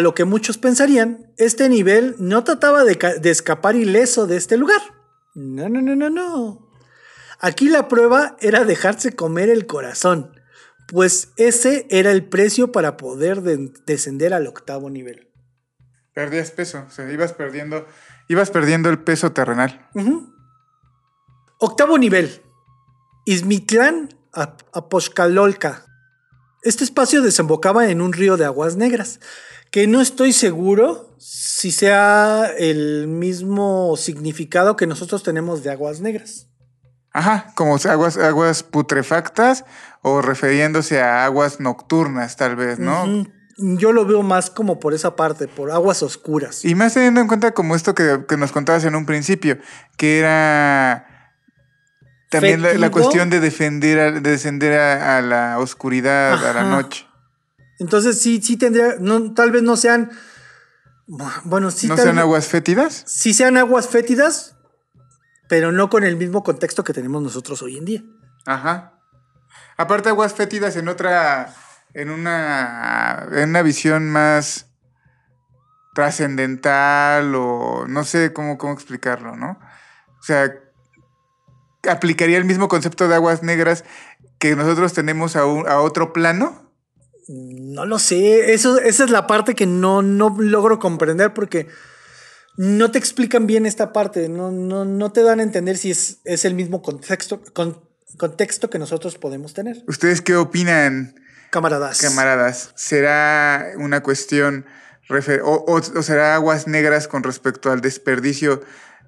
lo 0.00 0.14
que 0.14 0.24
muchos 0.24 0.58
pensarían, 0.58 1.32
este 1.36 1.68
nivel 1.68 2.16
no 2.18 2.44
trataba 2.44 2.84
de, 2.84 2.96
de 3.20 3.30
escapar 3.30 3.76
ileso 3.76 4.26
de 4.26 4.36
este 4.36 4.56
lugar. 4.56 4.80
No, 5.34 5.68
no, 5.68 5.80
no, 5.80 5.94
no, 5.94 6.10
no. 6.10 6.70
Aquí 7.38 7.68
la 7.68 7.88
prueba 7.88 8.36
era 8.40 8.64
dejarse 8.64 9.12
comer 9.16 9.48
el 9.48 9.66
corazón, 9.66 10.39
pues 10.90 11.30
ese 11.36 11.86
era 11.90 12.10
el 12.10 12.24
precio 12.28 12.72
para 12.72 12.96
poder 12.96 13.42
de- 13.42 13.72
descender 13.86 14.34
al 14.34 14.46
octavo 14.46 14.90
nivel. 14.90 15.28
Perdías 16.12 16.50
peso. 16.50 16.84
O 16.86 16.90
sea, 16.90 17.10
ibas 17.10 17.32
perdiendo. 17.32 17.86
Ibas 18.28 18.50
perdiendo 18.50 18.90
el 18.90 18.98
peso 18.98 19.32
terrenal. 19.32 19.88
Octavo 21.58 21.98
nivel. 21.98 22.42
Izmitlán 23.24 24.08
Ap- 24.32 24.62
Apoxcalolca. 24.72 25.86
Este 26.62 26.84
espacio 26.84 27.22
desembocaba 27.22 27.88
en 27.88 28.00
un 28.02 28.12
río 28.12 28.36
de 28.36 28.44
aguas 28.44 28.76
negras, 28.76 29.18
que 29.70 29.86
no 29.86 30.00
estoy 30.00 30.32
seguro 30.32 31.14
si 31.18 31.70
sea 31.70 32.52
el 32.58 33.06
mismo 33.08 33.96
significado 33.96 34.76
que 34.76 34.86
nosotros 34.86 35.22
tenemos 35.22 35.62
de 35.62 35.70
aguas 35.70 36.00
negras. 36.00 36.48
Ajá, 37.12 37.52
como 37.56 37.76
aguas, 37.76 38.16
aguas 38.16 38.62
putrefactas 38.62 39.64
o 40.02 40.22
refiriéndose 40.22 41.00
a 41.02 41.24
aguas 41.24 41.58
nocturnas, 41.60 42.36
tal 42.36 42.56
vez, 42.56 42.78
¿no? 42.78 43.26
Yo 43.56 43.92
lo 43.92 44.06
veo 44.06 44.22
más 44.22 44.48
como 44.48 44.80
por 44.80 44.94
esa 44.94 45.16
parte, 45.16 45.46
por 45.48 45.70
aguas 45.70 46.02
oscuras. 46.02 46.64
Y 46.64 46.74
más 46.74 46.94
teniendo 46.94 47.20
en 47.20 47.26
cuenta 47.28 47.52
como 47.52 47.74
esto 47.74 47.94
que, 47.94 48.24
que 48.28 48.36
nos 48.36 48.52
contabas 48.52 48.84
en 48.84 48.94
un 48.94 49.04
principio, 49.06 49.58
que 49.96 50.18
era 50.20 51.06
también 52.30 52.62
la, 52.62 52.90
cuestión 52.90 53.28
de 53.28 53.40
defender, 53.40 53.98
a- 53.98 54.12
de 54.12 54.20
descender 54.30 54.78
a, 54.78 55.18
a 55.18 55.20
la 55.20 55.58
oscuridad, 55.58 56.42
a 56.46 56.54
la 56.54 56.62
noche. 56.62 57.06
Entonces 57.80 58.20
sí, 58.22 58.40
sí 58.40 58.56
tendría, 58.56 58.94
no, 59.00 59.34
tal 59.34 59.50
vez 59.50 59.62
no 59.62 59.76
sean, 59.76 60.10
bueno, 61.44 61.70
sí, 61.70 61.88
¿No 61.88 61.96
tal 61.96 62.04
sean 62.04 62.18
aguas 62.18 62.46
fétidas? 62.46 63.02
sí 63.06 63.34
sean 63.34 63.56
aguas 63.56 63.88
fétidas, 63.88 64.54
pero 65.50 65.70
no 65.72 65.90
con 65.90 66.04
el 66.04 66.16
mismo 66.16 66.42
contexto 66.42 66.82
que 66.84 66.94
tenemos 66.94 67.20
nosotros 67.22 67.60
hoy 67.60 67.76
en 67.76 67.84
día. 67.84 68.02
Ajá. 68.46 68.94
Aparte 69.76 70.08
aguas 70.08 70.32
fétidas 70.32 70.76
en 70.76 70.88
otra, 70.88 71.52
en 71.92 72.08
una, 72.10 73.26
en 73.32 73.50
una 73.50 73.62
visión 73.62 74.08
más 74.10 74.66
trascendental 75.94 77.34
o 77.34 77.86
no 77.88 78.04
sé 78.04 78.32
cómo, 78.32 78.58
cómo 78.58 78.72
explicarlo, 78.72 79.36
¿no? 79.36 79.58
O 80.18 80.22
sea, 80.22 80.54
aplicaría 81.88 82.38
el 82.38 82.44
mismo 82.44 82.68
concepto 82.68 83.08
de 83.08 83.16
aguas 83.16 83.42
negras 83.42 83.84
que 84.38 84.54
nosotros 84.54 84.92
tenemos 84.92 85.34
a, 85.36 85.44
un- 85.46 85.68
a 85.68 85.80
otro 85.80 86.12
plano. 86.12 86.70
No 87.28 87.86
lo 87.86 87.98
sé, 87.98 88.52
eso, 88.54 88.78
esa 88.78 89.04
es 89.04 89.10
la 89.10 89.26
parte 89.26 89.54
que 89.54 89.66
no, 89.66 90.02
no 90.02 90.34
logro 90.38 90.78
comprender 90.78 91.32
porque 91.34 91.68
no 92.56 92.90
te 92.90 92.98
explican 92.98 93.46
bien 93.46 93.66
esta 93.66 93.92
parte, 93.92 94.28
no, 94.28 94.50
no, 94.50 94.84
no 94.84 95.12
te 95.12 95.22
dan 95.22 95.40
a 95.40 95.42
entender 95.42 95.76
si 95.76 95.90
es, 95.90 96.18
es 96.24 96.44
el 96.44 96.54
mismo 96.54 96.82
contexto, 96.82 97.40
con- 97.52 97.80
contexto 98.18 98.68
que 98.70 98.78
nosotros 98.78 99.16
podemos 99.18 99.54
tener. 99.54 99.82
¿Ustedes 99.86 100.20
qué 100.20 100.36
opinan, 100.36 101.14
Camaradas. 101.50 102.00
camaradas? 102.00 102.72
¿Será 102.74 103.72
una 103.78 104.02
cuestión 104.02 104.66
o, 105.42 105.50
o- 105.66 105.76
o 105.98 106.02
será 106.02 106.34
aguas 106.34 106.66
negras 106.68 107.08
con 107.08 107.22
respecto 107.22 107.70
al 107.72 107.80
desperdicio 107.80 108.62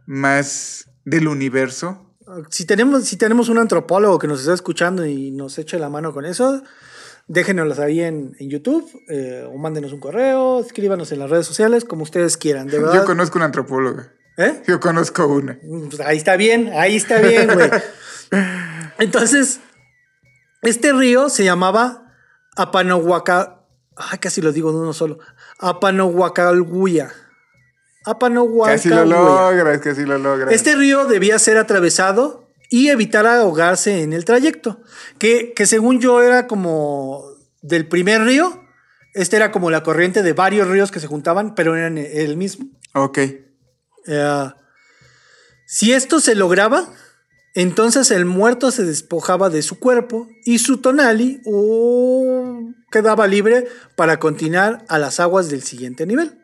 más 0.06 0.86
del 1.04 1.28
universo? 1.28 2.08
Si 2.50 2.64
tenemos, 2.64 3.04
si 3.06 3.16
tenemos 3.16 3.48
un 3.48 3.58
antropólogo 3.58 4.18
que 4.18 4.26
nos 4.28 4.40
está 4.40 4.54
escuchando 4.54 5.04
y 5.06 5.30
nos 5.32 5.58
eche 5.58 5.78
la 5.78 5.88
mano 5.88 6.12
con 6.12 6.24
eso, 6.24 6.62
déjenoslos 7.28 7.78
ahí 7.78 8.00
en, 8.02 8.34
en 8.38 8.50
YouTube 8.50 8.90
eh, 9.08 9.46
o 9.48 9.56
mándenos 9.58 9.92
un 9.92 10.00
correo, 10.00 10.60
escríbanos 10.60 11.12
en 11.12 11.18
las 11.18 11.30
redes 11.30 11.46
sociales, 11.46 11.84
como 11.84 12.02
ustedes 12.02 12.36
quieran, 12.36 12.66
de 12.68 12.78
verdad. 12.78 12.94
Yo 12.94 13.04
conozco 13.04 13.38
una 13.38 13.46
antropóloga. 13.46 14.12
¿Eh? 14.38 14.62
Yo 14.66 14.80
conozco 14.80 15.26
una. 15.26 15.58
Pues 15.88 16.00
ahí 16.00 16.16
está 16.16 16.36
bien, 16.36 16.70
ahí 16.74 16.96
está 16.96 17.18
bien, 17.20 17.48
güey. 17.52 17.70
Entonces, 18.98 19.60
este 20.62 20.92
río 20.92 21.28
se 21.28 21.44
llamaba 21.44 22.14
Apanohuaca. 22.56 23.66
Ay, 23.96 24.18
casi 24.18 24.40
lo 24.40 24.52
digo 24.52 24.72
de 24.72 24.78
uno 24.78 24.92
solo. 24.92 25.18
Apanohuacalguya. 25.58 27.08
Casi 27.08 27.20
lo 28.06 28.10
Apanohuacalguya. 28.10 29.04
logras, 29.04 29.78
casi 29.80 30.04
lo 30.06 30.18
logras. 30.18 30.52
Este 30.52 30.74
río 30.76 31.04
debía 31.06 31.38
ser 31.38 31.58
atravesado 31.58 32.41
y 32.72 32.88
evitar 32.88 33.26
ahogarse 33.26 34.02
en 34.02 34.14
el 34.14 34.24
trayecto. 34.24 34.80
Que, 35.18 35.52
que 35.52 35.66
según 35.66 36.00
yo 36.00 36.22
era 36.22 36.46
como 36.46 37.22
del 37.60 37.86
primer 37.86 38.22
río. 38.22 38.64
Este 39.12 39.36
era 39.36 39.52
como 39.52 39.70
la 39.70 39.82
corriente 39.82 40.22
de 40.22 40.32
varios 40.32 40.66
ríos 40.68 40.90
que 40.90 40.98
se 40.98 41.06
juntaban, 41.06 41.54
pero 41.54 41.76
eran 41.76 41.98
el 41.98 42.38
mismo. 42.38 42.70
Ok. 42.94 43.18
Eh, 44.06 44.50
si 45.66 45.92
esto 45.92 46.18
se 46.18 46.34
lograba, 46.34 46.88
entonces 47.54 48.10
el 48.10 48.24
muerto 48.24 48.70
se 48.70 48.84
despojaba 48.84 49.50
de 49.50 49.60
su 49.60 49.78
cuerpo 49.78 50.28
y 50.46 50.58
su 50.58 50.78
tonali 50.78 51.42
oh, 51.44 52.72
quedaba 52.90 53.26
libre 53.26 53.68
para 53.96 54.18
continuar 54.18 54.82
a 54.88 54.98
las 54.98 55.20
aguas 55.20 55.50
del 55.50 55.62
siguiente 55.62 56.06
nivel. 56.06 56.38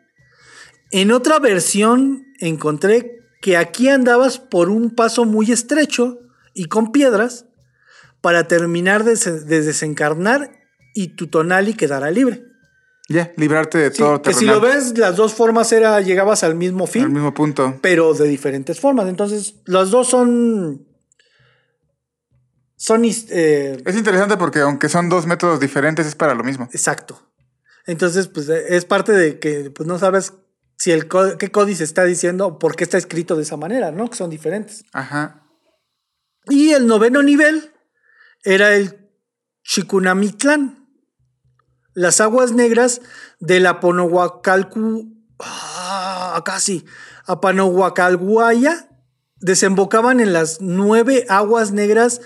En 0.91 1.11
otra 1.11 1.39
versión 1.39 2.27
encontré 2.39 3.18
que 3.41 3.57
aquí 3.57 3.89
andabas 3.89 4.37
por 4.39 4.69
un 4.69 4.93
paso 4.95 5.25
muy 5.25 5.51
estrecho 5.51 6.19
y 6.53 6.65
con 6.65 6.91
piedras 6.91 7.45
para 8.21 8.47
terminar 8.47 9.03
de, 9.03 9.15
se- 9.15 9.39
de 9.41 9.61
desencarnar 9.61 10.51
y 10.93 11.15
tu 11.15 11.27
tonali 11.27 11.73
quedará 11.73 12.11
libre. 12.11 12.43
Ya, 13.07 13.31
librarte 13.37 13.77
de 13.79 13.91
Sí, 13.91 13.97
todo 13.99 14.21
que 14.21 14.33
si 14.33 14.45
lo 14.45 14.59
ves, 14.61 14.97
las 14.97 15.15
dos 15.15 15.33
formas 15.33 15.71
era 15.71 15.99
llegabas 16.01 16.43
al 16.43 16.53
mismo 16.55 16.85
fin 16.85 17.03
Al 17.05 17.09
mismo 17.09 17.33
punto. 17.33 17.79
pero 17.81 18.13
de 18.13 18.27
diferentes 18.27 18.79
formas. 18.79 19.07
Entonces, 19.07 19.55
las 19.65 19.89
dos 19.89 20.07
son. 20.09 20.85
Son. 22.75 23.03
eh, 23.05 23.81
Es 23.85 23.95
interesante 23.95 24.37
porque 24.37 24.59
aunque 24.59 24.89
son 24.89 25.09
dos 25.09 25.25
métodos 25.25 25.59
diferentes, 25.59 26.05
es 26.05 26.15
para 26.15 26.33
lo 26.35 26.43
mismo. 26.43 26.69
exacto. 26.71 27.21
Entonces, 27.87 28.27
pues 28.27 28.47
es 28.49 28.85
parte 28.85 29.11
de 29.13 29.39
que 29.39 29.71
pues, 29.71 29.87
no 29.87 29.97
sabes 29.97 30.33
si 30.79 30.93
el 30.93 31.09
qué 31.37 31.51
códice 31.51 31.83
está 31.83 32.05
diciendo 32.05 32.57
por 32.57 32.77
qué 32.77 32.85
está 32.85 32.97
escrito 32.97 33.35
de 33.35 33.43
esa 33.43 33.57
manera, 33.57 33.91
¿no? 33.91 34.09
Que 34.09 34.15
son 34.15 34.29
diferentes. 34.29 34.85
Ajá. 34.93 35.45
Y 36.47 36.71
el 36.71 36.87
noveno 36.87 37.21
nivel 37.21 37.73
era 38.43 38.73
el 38.73 39.11
Chikunamitlán. 39.63 40.87
Las 41.93 42.21
aguas 42.21 42.53
negras 42.53 43.01
de 43.41 43.59
la 43.59 43.81
Ponohuacalcu 43.81 45.27
ah, 45.39 46.41
casi, 46.45 46.85
Apanahuacalguaya, 47.25 48.87
desembocaban 49.35 50.21
en 50.21 50.31
las 50.31 50.61
nueve 50.61 51.25
aguas 51.27 51.73
negras 51.73 52.21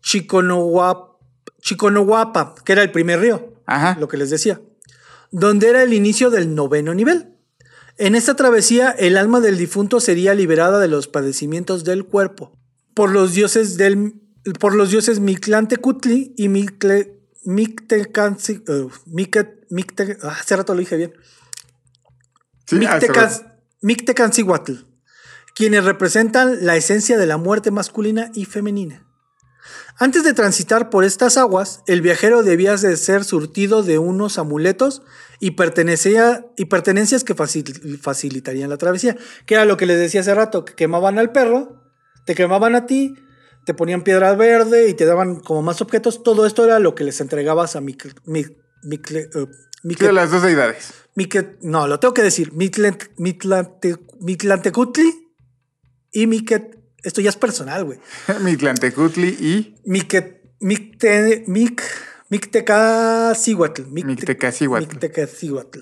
Chiconohuapa, 0.00 1.18
Chiconohuapa, 1.60 2.54
que 2.64 2.72
era 2.72 2.84
el 2.84 2.92
primer 2.92 3.18
río, 3.18 3.62
Ajá. 3.66 3.96
lo 3.98 4.06
que 4.06 4.16
les 4.16 4.30
decía, 4.30 4.60
donde 5.32 5.68
era 5.70 5.82
el 5.82 5.92
inicio 5.92 6.30
del 6.30 6.54
noveno 6.54 6.94
nivel. 6.94 7.35
En 7.98 8.14
esta 8.14 8.36
travesía, 8.36 8.90
el 8.90 9.16
alma 9.16 9.40
del 9.40 9.56
difunto 9.56 10.00
sería 10.00 10.34
liberada 10.34 10.78
de 10.78 10.88
los 10.88 11.08
padecimientos 11.08 11.84
del 11.84 12.04
cuerpo 12.04 12.52
por 12.94 13.10
los 13.10 13.32
dioses 13.34 13.76
del 13.76 14.14
por 14.60 14.74
los 14.76 14.90
dioses 14.90 15.18
Mictlantecutli 15.18 16.32
y 16.36 16.48
Mictecanci- 16.48 18.62
eh, 18.68 18.88
Micte- 19.70 20.18
ah, 20.22 20.36
hace 20.40 20.56
rato 20.56 20.74
lo 20.74 20.80
dije 20.80 20.96
bien. 20.96 21.12
Sí, 22.66 22.78
ah, 22.86 23.00
Mictecancihuatl, 23.80 24.72
quienes 25.54 25.84
representan 25.84 26.64
la 26.64 26.76
esencia 26.76 27.18
de 27.18 27.26
la 27.26 27.38
muerte 27.38 27.70
masculina 27.70 28.30
y 28.34 28.44
femenina. 28.44 29.05
Antes 29.98 30.24
de 30.24 30.32
transitar 30.34 30.90
por 30.90 31.04
estas 31.04 31.36
aguas, 31.36 31.82
el 31.86 32.02
viajero 32.02 32.42
debía 32.42 32.76
de 32.76 32.96
ser 32.96 33.24
surtido 33.24 33.82
de 33.82 33.98
unos 33.98 34.38
amuletos 34.38 35.02
y, 35.40 35.52
pertenecía, 35.52 36.46
y 36.56 36.66
pertenencias 36.66 37.24
que 37.24 37.34
facil- 37.34 37.98
facilitarían 38.00 38.70
la 38.70 38.76
travesía, 38.78 39.16
que 39.46 39.54
era 39.54 39.64
lo 39.64 39.76
que 39.76 39.86
les 39.86 39.98
decía 39.98 40.20
hace 40.20 40.34
rato, 40.34 40.64
que 40.64 40.74
quemaban 40.74 41.18
al 41.18 41.32
perro, 41.32 41.82
te 42.24 42.34
quemaban 42.34 42.74
a 42.74 42.86
ti, 42.86 43.14
te 43.64 43.74
ponían 43.74 44.02
piedra 44.02 44.34
verde 44.34 44.88
y 44.88 44.94
te 44.94 45.04
daban 45.06 45.40
como 45.40 45.62
más 45.62 45.80
objetos. 45.80 46.22
Todo 46.22 46.46
esto 46.46 46.64
era 46.64 46.78
lo 46.78 46.94
que 46.94 47.04
les 47.04 47.20
entregabas 47.20 47.74
a 47.76 47.80
Mi- 47.80 47.96
Mique- 48.84 49.28
Sí, 50.08 50.12
las 50.14 50.30
dos 50.30 50.42
deidades. 50.42 50.92
No, 51.62 51.86
lo 51.88 51.98
tengo 52.00 52.14
que 52.14 52.22
decir. 52.22 52.52
Mitlant- 52.52 53.10
Mitlante- 53.16 53.98
Mitlantecutli 54.20 55.12
y 56.12 56.26
Miquet. 56.26 56.75
Esto 57.06 57.20
ya 57.20 57.30
es 57.30 57.36
personal, 57.36 57.84
güey. 57.84 57.98
Mitlantecutli 58.42 59.28
y. 59.28 59.76
Mictecacihuatl. 62.30 63.82
Micte- 63.92 64.04
Mictecacihuatl. 64.06 64.88
Mictecacihuatl. 64.88 65.78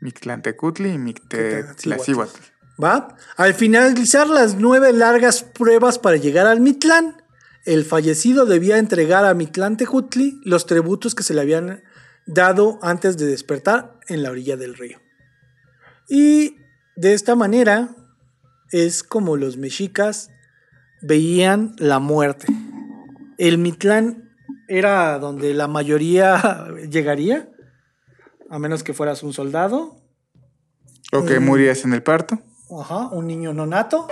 Mictlantecutli 0.00 0.90
y 0.90 0.98
Mictlacihuatl. 0.98 2.40
¿Va? 2.82 3.16
Al 3.36 3.54
finalizar 3.54 4.28
las 4.28 4.56
nueve 4.56 4.92
largas 4.92 5.42
pruebas 5.42 5.98
para 5.98 6.16
llegar 6.16 6.46
al 6.46 6.60
Mitlán, 6.60 7.22
el 7.64 7.84
fallecido 7.84 8.44
debía 8.46 8.78
entregar 8.78 9.24
a 9.24 9.34
Mitlantecutli 9.34 10.40
los 10.44 10.66
tributos 10.66 11.14
que 11.14 11.22
se 11.22 11.34
le 11.34 11.40
habían 11.40 11.82
dado 12.26 12.78
antes 12.82 13.16
de 13.16 13.26
despertar 13.26 13.98
en 14.08 14.22
la 14.22 14.30
orilla 14.30 14.56
del 14.56 14.74
río. 14.74 14.98
Y 16.08 16.56
de 16.96 17.14
esta 17.14 17.34
manera 17.36 17.94
es 18.70 19.02
como 19.02 19.36
los 19.36 19.56
mexicas 19.56 20.30
veían 21.02 21.74
la 21.78 21.98
muerte. 21.98 22.46
El 23.38 23.58
Mitlán 23.58 24.34
era 24.68 25.18
donde 25.18 25.54
la 25.54 25.68
mayoría 25.68 26.66
llegaría, 26.90 27.50
a 28.50 28.58
menos 28.58 28.82
que 28.82 28.94
fueras 28.94 29.22
un 29.22 29.32
soldado, 29.32 29.96
O 31.12 31.24
que 31.24 31.40
murieras 31.40 31.84
en 31.84 31.94
el 31.94 32.02
parto. 32.02 32.38
Ajá, 32.70 33.08
un 33.08 33.26
niño 33.26 33.54
nonato 33.54 34.08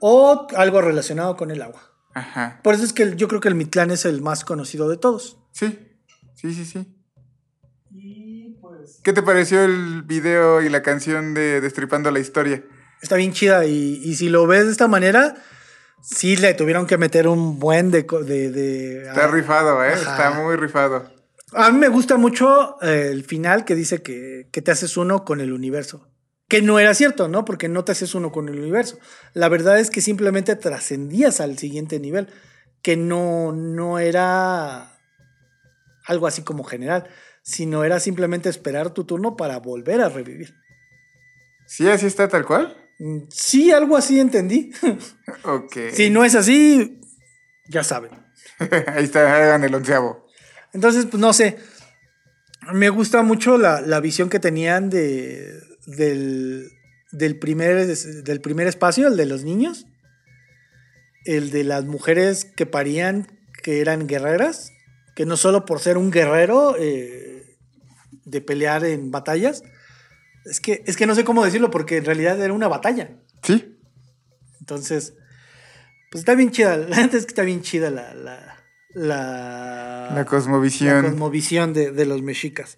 o 0.00 0.46
algo 0.56 0.80
relacionado 0.80 1.36
con 1.36 1.50
el 1.50 1.60
agua. 1.62 1.82
Ajá. 2.14 2.60
Por 2.62 2.74
eso 2.74 2.84
es 2.84 2.92
que 2.92 3.16
yo 3.16 3.28
creo 3.28 3.40
que 3.40 3.48
el 3.48 3.54
Mitlán 3.54 3.90
es 3.90 4.04
el 4.04 4.22
más 4.22 4.44
conocido 4.44 4.88
de 4.88 4.96
todos. 4.96 5.38
Sí, 5.52 5.78
sí, 6.34 6.54
sí, 6.54 6.64
sí. 6.64 6.94
Y 7.90 8.56
pues. 8.60 9.00
¿Qué 9.02 9.12
te 9.12 9.22
pareció 9.22 9.64
el 9.64 10.02
video 10.02 10.62
y 10.62 10.68
la 10.68 10.82
canción 10.82 11.34
de 11.34 11.60
Destripando 11.60 12.10
la 12.10 12.20
Historia? 12.20 12.64
Está 13.02 13.16
bien 13.16 13.32
chida 13.32 13.64
y, 13.66 14.00
y 14.04 14.14
si 14.16 14.28
lo 14.28 14.46
ves 14.46 14.66
de 14.66 14.72
esta 14.72 14.88
manera, 14.88 15.36
sí 16.02 16.36
le 16.36 16.54
tuvieron 16.54 16.86
que 16.86 16.98
meter 16.98 17.28
un 17.28 17.58
buen 17.58 17.90
de. 17.90 18.02
de, 18.02 18.50
de- 18.50 19.02
Está 19.08 19.24
a- 19.24 19.28
rifado, 19.28 19.84
¿eh? 19.84 19.92
Ajá. 19.92 20.00
Está 20.26 20.30
muy 20.42 20.56
rifado. 20.56 21.10
A 21.52 21.70
mí 21.70 21.78
me 21.78 21.88
gusta 21.88 22.16
mucho 22.16 22.76
eh, 22.82 23.08
el 23.10 23.24
final 23.24 23.64
que 23.64 23.74
dice 23.74 24.02
que, 24.02 24.48
que 24.52 24.60
te 24.62 24.70
haces 24.70 24.96
uno 24.96 25.24
con 25.24 25.40
el 25.40 25.52
universo. 25.52 26.08
Que 26.46 26.62
no 26.62 26.78
era 26.78 26.94
cierto, 26.94 27.28
¿no? 27.28 27.44
Porque 27.44 27.68
no 27.68 27.84
te 27.84 27.92
haces 27.92 28.14
uno 28.14 28.32
con 28.32 28.48
el 28.48 28.58
universo. 28.58 28.98
La 29.34 29.48
verdad 29.48 29.78
es 29.78 29.90
que 29.90 30.00
simplemente 30.00 30.56
trascendías 30.56 31.40
al 31.40 31.58
siguiente 31.58 32.00
nivel. 32.00 32.28
Que 32.82 32.96
no, 32.96 33.52
no 33.52 33.98
era 33.98 34.98
algo 36.06 36.26
así 36.26 36.42
como 36.42 36.64
general, 36.64 37.06
sino 37.42 37.84
era 37.84 37.98
simplemente 38.00 38.48
esperar 38.48 38.90
tu 38.90 39.04
turno 39.04 39.36
para 39.36 39.58
volver 39.58 40.00
a 40.00 40.08
revivir. 40.08 40.54
¿Sí, 41.66 41.88
así 41.88 42.06
está 42.06 42.28
tal 42.28 42.46
cual? 42.46 42.76
Mm, 42.98 43.18
Sí, 43.30 43.70
algo 43.70 43.96
así 43.96 44.20
entendí. 44.20 44.72
Ok. 45.44 45.76
si 45.92 46.10
no 46.10 46.24
es 46.24 46.34
así, 46.34 47.00
ya 47.68 47.84
saben. 47.84 48.10
Ahí 48.86 49.04
está, 49.04 49.36
hagan 49.36 49.62
el 49.64 49.74
onceavo. 49.74 50.26
Entonces, 50.72 51.06
pues 51.06 51.20
no 51.20 51.32
sé. 51.32 51.58
Me 52.72 52.88
gusta 52.90 53.22
mucho 53.22 53.56
la, 53.56 53.80
la 53.80 54.00
visión 54.00 54.28
que 54.28 54.40
tenían 54.40 54.90
de, 54.90 55.54
del, 55.86 56.70
del, 57.12 57.38
primer, 57.38 57.86
del 57.86 58.40
primer 58.40 58.66
espacio, 58.66 59.06
el 59.08 59.16
de 59.16 59.26
los 59.26 59.44
niños. 59.44 59.86
El 61.24 61.50
de 61.50 61.64
las 61.64 61.84
mujeres 61.84 62.44
que 62.44 62.66
parían, 62.66 63.26
que 63.62 63.80
eran 63.80 64.06
guerreras. 64.06 64.72
Que 65.14 65.24
no 65.24 65.36
solo 65.36 65.64
por 65.64 65.80
ser 65.80 65.96
un 65.98 66.10
guerrero 66.10 66.76
eh, 66.78 67.56
de 68.24 68.40
pelear 68.40 68.84
en 68.84 69.10
batallas. 69.10 69.62
Es 70.44 70.60
que, 70.60 70.82
es 70.86 70.96
que 70.96 71.06
no 71.06 71.14
sé 71.14 71.24
cómo 71.24 71.44
decirlo, 71.44 71.70
porque 71.70 71.98
en 71.98 72.04
realidad 72.04 72.40
era 72.40 72.52
una 72.52 72.68
batalla. 72.68 73.10
¿Sí? 73.42 73.78
Entonces, 74.60 75.14
pues 76.10 76.20
está 76.20 76.34
bien 76.34 76.50
chida. 76.50 76.76
La 76.76 76.96
neta 76.96 77.16
es 77.16 77.24
que 77.24 77.30
está 77.30 77.42
bien 77.42 77.62
chida 77.62 77.90
la. 77.90 78.14
La, 78.14 78.56
la, 78.94 80.10
La 80.14 80.24
cosmovisión. 80.24 81.02
la 81.02 81.10
cosmovisión 81.10 81.72
de, 81.72 81.92
de 81.92 82.06
los 82.06 82.22
mexicas. 82.22 82.76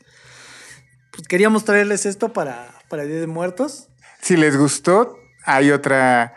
Pues 1.12 1.27
queríamos 1.29 1.64
traerles 1.64 2.07
esto 2.07 2.33
para, 2.33 2.75
para 2.88 3.05
Día 3.05 3.20
de 3.20 3.27
Muertos. 3.27 3.88
Si 4.20 4.37
les 4.37 4.57
gustó, 4.57 5.16
hay 5.44 5.70
otra. 5.70 6.35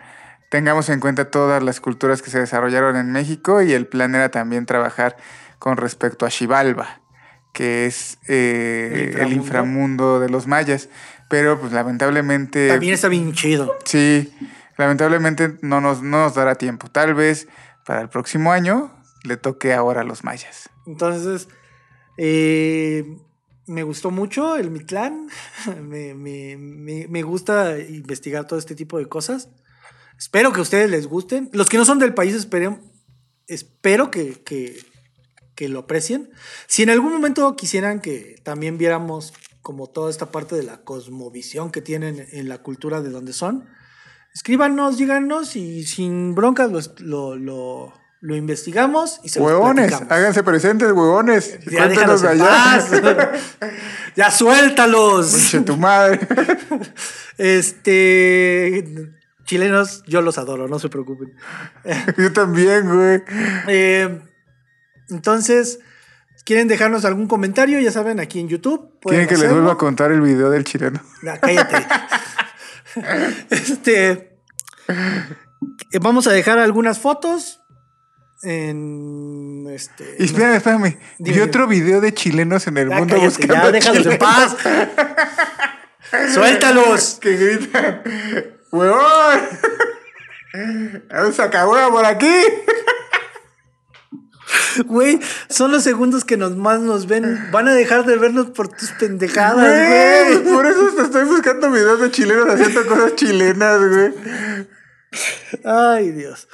Tengamos 0.49 0.89
en 0.89 0.99
cuenta 0.99 1.31
todas 1.31 1.63
las 1.63 1.79
culturas 1.79 2.21
que 2.21 2.29
se 2.29 2.39
desarrollaron 2.39 2.95
en 2.95 3.11
México 3.11 3.61
y 3.63 3.73
el 3.73 3.87
plan 3.87 4.13
era 4.13 4.29
también 4.29 4.65
trabajar 4.67 5.17
con 5.57 5.77
respecto 5.77 6.25
a 6.25 6.29
Xibalba, 6.29 7.01
que 7.53 7.85
es 7.85 8.17
eh, 8.27 9.13
El 9.17 9.31
inframundo. 9.33 10.19
de 10.19 10.27
los 10.29 10.47
mayas. 10.47 10.89
Pero 11.29 11.59
pues 11.59 11.71
lamentablemente... 11.71 12.67
También 12.67 12.93
está 12.93 13.07
bien 13.07 13.31
chido. 13.33 13.75
Sí, 13.85 14.31
lamentablemente 14.77 15.57
no 15.61 15.79
nos, 15.81 16.01
no 16.03 16.23
nos 16.23 16.35
dará 16.35 16.55
tiempo. 16.55 16.89
Tal 16.89 17.13
vez 17.15 17.47
para 17.85 18.01
el 18.01 18.09
próximo 18.09 18.51
año 18.51 18.91
le 19.23 19.37
toque 19.37 19.73
ahora 19.73 20.01
a 20.01 20.03
los 20.03 20.23
mayas. 20.23 20.69
Entonces, 20.85 21.47
eh, 22.17 23.05
me 23.67 23.83
gustó 23.83 24.11
mucho 24.11 24.55
el 24.57 24.69
Mitlán. 24.71 25.27
me, 25.81 26.13
me- 26.13 26.57
me- 26.57 27.07
me 27.07 27.23
gusta 27.23 27.79
investigar 27.79 28.45
todo 28.45 28.59
este 28.59 28.75
tipo 28.75 28.97
de 28.97 29.07
cosas. 29.07 29.49
Espero 30.17 30.51
que 30.53 30.59
a 30.59 30.63
ustedes 30.63 30.89
les 30.91 31.07
gusten. 31.07 31.49
Los 31.53 31.69
que 31.69 31.77
no 31.77 31.85
son 31.85 31.99
del 31.99 32.13
país, 32.13 32.35
esperen, 32.35 32.79
espero 33.47 34.11
que, 34.11 34.41
que- 34.43 34.77
que 35.55 35.69
lo 35.69 35.79
aprecien. 35.79 36.29
Si 36.67 36.83
en 36.83 36.89
algún 36.89 37.13
momento 37.13 37.55
quisieran 37.55 37.99
que 38.01 38.35
también 38.43 38.77
viéramos 38.77 39.33
como 39.61 39.87
toda 39.87 40.09
esta 40.09 40.31
parte 40.31 40.55
de 40.55 40.63
la 40.63 40.81
cosmovisión 40.83 41.71
que 41.71 41.81
tienen 41.81 42.27
en 42.31 42.49
la 42.49 42.57
cultura 42.63 43.01
de 43.01 43.09
donde 43.09 43.33
son, 43.33 43.65
escríbanos, 44.33 44.97
díganos 44.97 45.55
y 45.55 45.83
sin 45.85 46.35
broncas 46.35 46.71
lo, 46.71 46.79
lo, 46.99 47.35
lo- 47.35 47.93
lo 48.25 48.37
investigamos 48.37 49.19
y 49.21 49.27
se 49.27 49.41
Huevones, 49.41 49.91
háganse 49.93 50.43
presentes, 50.43 50.87
huevones. 50.93 51.59
Ya 51.69 51.89
déjalos 51.89 52.23
allá. 52.23 52.79
ya 54.15 54.31
suéltalos. 54.31 55.29
Pinche 55.33 55.59
tu 55.59 55.75
madre. 55.75 56.19
Este. 57.37 58.83
Chilenos, 59.45 60.03
yo 60.07 60.21
los 60.21 60.37
adoro, 60.37 60.67
no 60.69 60.79
se 60.79 60.87
preocupen. 60.87 61.35
Yo 62.17 62.31
también, 62.31 62.87
güey. 62.87 63.21
Eh, 63.67 64.21
entonces, 65.13 65.79
¿quieren 66.45 66.67
dejarnos 66.67 67.05
algún 67.05 67.27
comentario? 67.27 67.79
Ya 67.79 67.91
saben, 67.91 68.19
aquí 68.19 68.39
en 68.39 68.49
YouTube. 68.49 68.99
¿Quieren 69.01 69.27
que 69.27 69.37
les 69.37 69.51
vuelva 69.51 69.73
a 69.73 69.77
contar 69.77 70.11
el 70.11 70.21
video 70.21 70.49
del 70.49 70.63
chileno? 70.63 71.01
Ya, 71.23 71.37
cállate. 71.41 71.85
este. 73.49 74.37
Vamos 76.01 76.27
a 76.27 76.31
dejar 76.31 76.59
algunas 76.59 76.99
fotos. 76.99 77.61
En. 78.41 79.65
Este. 79.69 80.17
Y 80.19 80.25
espérame, 80.25 80.55
espérame. 80.55 80.97
Vi 81.19 81.39
otro 81.39 81.65
video 81.67 82.01
de 82.01 82.13
chilenos 82.13 82.67
en 82.67 82.77
el 82.77 82.89
Ya, 82.89 82.97
mundo 82.97 83.15
cállate, 83.15 83.27
buscando 83.37 83.53
ya, 83.55 83.71
déjalos 83.71 84.05
en 84.05 84.17
paz. 84.17 84.57
Suéltalos. 86.33 87.19
Que 87.21 87.37
gritan, 87.37 88.03
¡huevón! 88.71 89.39
Un 91.25 91.33
sacahuevo 91.33 91.91
por 91.91 92.05
aquí. 92.05 92.35
Güey, 94.85 95.19
son 95.49 95.71
los 95.71 95.83
segundos 95.83 96.25
que 96.25 96.37
nos 96.37 96.55
más 96.55 96.79
nos 96.79 97.07
ven. 97.07 97.49
Van 97.51 97.67
a 97.67 97.73
dejar 97.73 98.05
de 98.05 98.17
vernos 98.17 98.47
por 98.51 98.67
tus 98.69 98.91
pendejadas, 98.91 99.55
güey. 100.35 100.53
Por 100.53 100.65
eso 100.65 100.87
te 100.95 101.03
estoy 101.03 101.25
buscando 101.25 101.71
videos 101.71 101.99
de 101.99 102.11
chilenos 102.11 102.47
haciendo 102.49 102.85
cosas 102.87 103.15
chilenas, 103.15 103.79
güey. 103.87 104.13
Ay, 105.63 106.11
Dios. 106.11 106.47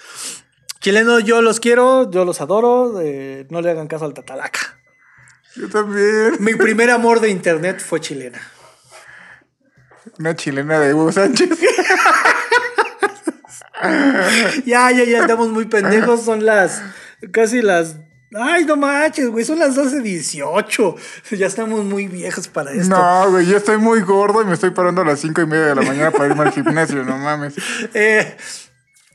Chileno, 0.80 1.20
yo 1.20 1.42
los 1.42 1.60
quiero, 1.60 2.10
yo 2.12 2.26
los 2.26 2.42
adoro. 2.42 3.02
eh, 3.02 3.46
no 3.50 3.62
le 3.62 3.72
hagan 3.72 3.88
caso 3.88 4.06
al 4.06 4.14
tatalaca. 4.14 4.60
Yo 5.56 5.68
también. 5.70 6.38
Mi 6.40 6.56
primer 6.56 6.90
amor 6.92 7.20
de 7.20 7.30
internet 7.30 7.82
fue 7.86 8.00
chilena. 8.00 8.40
Una 10.20 10.36
chilena 10.36 10.80
de 10.80 10.94
Hugo 10.94 11.12
Sánchez. 11.12 11.50
Ya, 14.66 14.92
ya, 14.92 15.04
ya 15.06 15.20
estamos 15.22 15.50
muy 15.50 15.66
pendejos. 15.66 16.24
Son 16.24 16.46
las. 16.46 16.82
Casi 17.32 17.62
las. 17.62 17.98
Ay, 18.34 18.64
no 18.66 18.78
manches, 18.78 19.30
güey. 19.30 19.44
Son 19.44 19.58
las 19.58 19.76
12.18. 19.76 20.96
Ya 21.38 21.48
estamos 21.48 21.84
muy 21.84 22.08
viejos 22.08 22.48
para 22.48 22.72
esto. 22.72 22.96
No, 22.96 23.32
güey, 23.32 23.48
yo 23.48 23.58
estoy 23.58 23.78
muy 23.78 24.02
gordo 24.02 24.42
y 24.42 24.46
me 24.46 24.54
estoy 24.54 24.70
parando 24.72 25.02
a 25.02 25.06
las 25.06 25.20
cinco 25.20 25.42
y 25.42 25.48
media 25.48 25.68
de 25.68 25.76
la 25.76 25.82
mañana 25.82 26.12
para 26.12 26.28
irme 26.28 26.44
al 26.44 26.52
gimnasio, 26.52 27.04
no 27.04 27.18
mames. 27.18 27.56
Eh, 27.94 28.38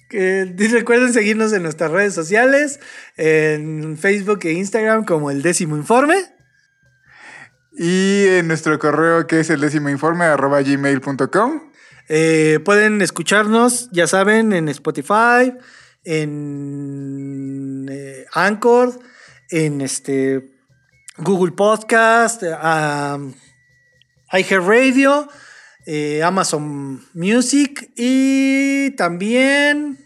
que 0.09 0.55
recuerden 0.71 1.13
seguirnos 1.13 1.53
en 1.53 1.63
nuestras 1.65 1.91
redes 1.91 2.15
sociales, 2.15 2.79
en 3.17 3.99
Facebook 3.99 4.41
e 4.43 4.53
Instagram 4.53 5.05
como 5.05 5.31
el 5.31 5.43
décimo 5.43 5.77
informe. 5.77 6.17
Y 7.77 8.27
en 8.29 8.47
nuestro 8.47 8.79
correo 8.79 9.27
que 9.27 9.41
es 9.41 9.51
el 9.51 9.61
décimo 9.61 9.89
informe 9.89 10.25
arroba 10.25 10.63
gmail.com. 10.63 11.73
Eh, 12.09 12.61
pueden 12.65 13.03
escucharnos, 13.03 13.89
ya 13.91 14.07
saben, 14.07 14.53
en 14.53 14.69
Spotify, 14.69 15.55
en 16.05 17.74
eh, 17.91 18.27
Anchor, 18.33 18.99
en 19.51 19.81
este 19.81 20.51
Google 21.19 21.53
Podcast, 21.53 22.43
um, 22.43 23.33
iHeartRadio, 24.33 25.29
eh, 25.87 26.23
Amazon 26.23 27.05
Music 27.15 27.91
y 27.97 28.91
también 28.93 29.99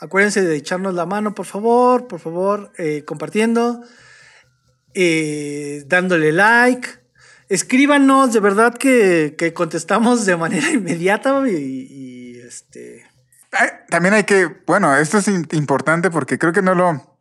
acuérdense 0.00 0.42
de 0.42 0.56
echarnos 0.56 0.94
la 0.94 1.06
mano, 1.06 1.34
por 1.34 1.46
favor, 1.46 2.08
por 2.08 2.20
favor, 2.20 2.72
eh, 2.78 3.04
compartiendo, 3.06 3.82
dándole 5.86 6.32
like. 6.32 6.88
Escríbanos, 7.48 8.32
de 8.32 8.40
verdad 8.40 8.74
que, 8.78 9.34
que 9.36 9.52
contestamos 9.52 10.24
de 10.24 10.36
manera 10.36 10.70
inmediata 10.72 11.42
y, 11.48 11.52
y, 11.52 12.40
este... 12.40 13.06
También 13.90 14.14
hay 14.14 14.24
que, 14.24 14.48
bueno, 14.66 14.96
esto 14.96 15.18
es 15.18 15.28
importante 15.28 16.10
porque 16.10 16.38
creo 16.38 16.54
que 16.54 16.62
no 16.62 16.74
lo, 16.74 17.11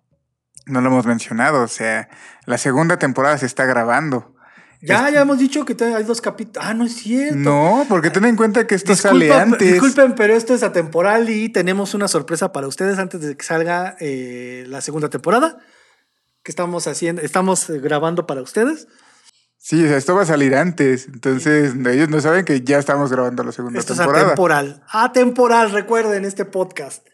no 0.71 0.81
lo 0.81 0.87
hemos 0.87 1.05
mencionado. 1.05 1.61
O 1.61 1.67
sea, 1.67 2.09
la 2.45 2.57
segunda 2.57 2.97
temporada 2.97 3.37
se 3.37 3.45
está 3.45 3.65
grabando. 3.65 4.35
Ya, 4.83 5.11
ya 5.11 5.21
hemos 5.21 5.37
dicho 5.37 5.63
que 5.63 5.75
hay 5.83 6.03
dos 6.03 6.21
capítulos. 6.21 6.67
Ah, 6.67 6.73
no 6.73 6.85
es 6.85 6.95
cierto. 6.95 7.35
No, 7.35 7.85
porque 7.87 8.09
ten 8.09 8.25
en 8.25 8.35
cuenta 8.35 8.65
que 8.65 8.73
esto 8.73 8.93
Disculpa, 8.93 9.13
sale 9.13 9.31
antes. 9.33 9.71
Disculpen, 9.73 10.15
pero 10.15 10.33
esto 10.33 10.55
es 10.55 10.63
atemporal 10.63 11.29
y 11.29 11.49
tenemos 11.49 11.93
una 11.93 12.07
sorpresa 12.07 12.51
para 12.51 12.67
ustedes 12.67 12.97
antes 12.97 13.21
de 13.21 13.37
que 13.37 13.45
salga 13.45 13.95
eh, 13.99 14.65
la 14.67 14.81
segunda 14.81 15.09
temporada. 15.09 15.59
Que 16.41 16.51
estamos 16.51 16.87
haciendo, 16.87 17.21
estamos 17.21 17.69
eh, 17.69 17.77
grabando 17.79 18.25
para 18.25 18.41
ustedes. 18.41 18.87
Sí, 19.59 19.83
o 19.85 19.87
sea, 19.87 19.97
esto 19.97 20.15
va 20.15 20.23
a 20.23 20.25
salir 20.25 20.55
antes. 20.55 21.05
Entonces, 21.05 21.75
ellos 21.75 22.09
no 22.09 22.19
saben 22.19 22.45
que 22.45 22.61
ya 22.61 22.79
estamos 22.79 23.11
grabando 23.11 23.43
la 23.43 23.51
segunda 23.51 23.79
Esto 23.79 23.93
es 23.93 23.99
temporada. 23.99 24.25
atemporal. 24.25 24.83
Atemporal, 24.89 25.71
recuerden 25.71 26.25
este 26.25 26.45
podcast. 26.45 27.05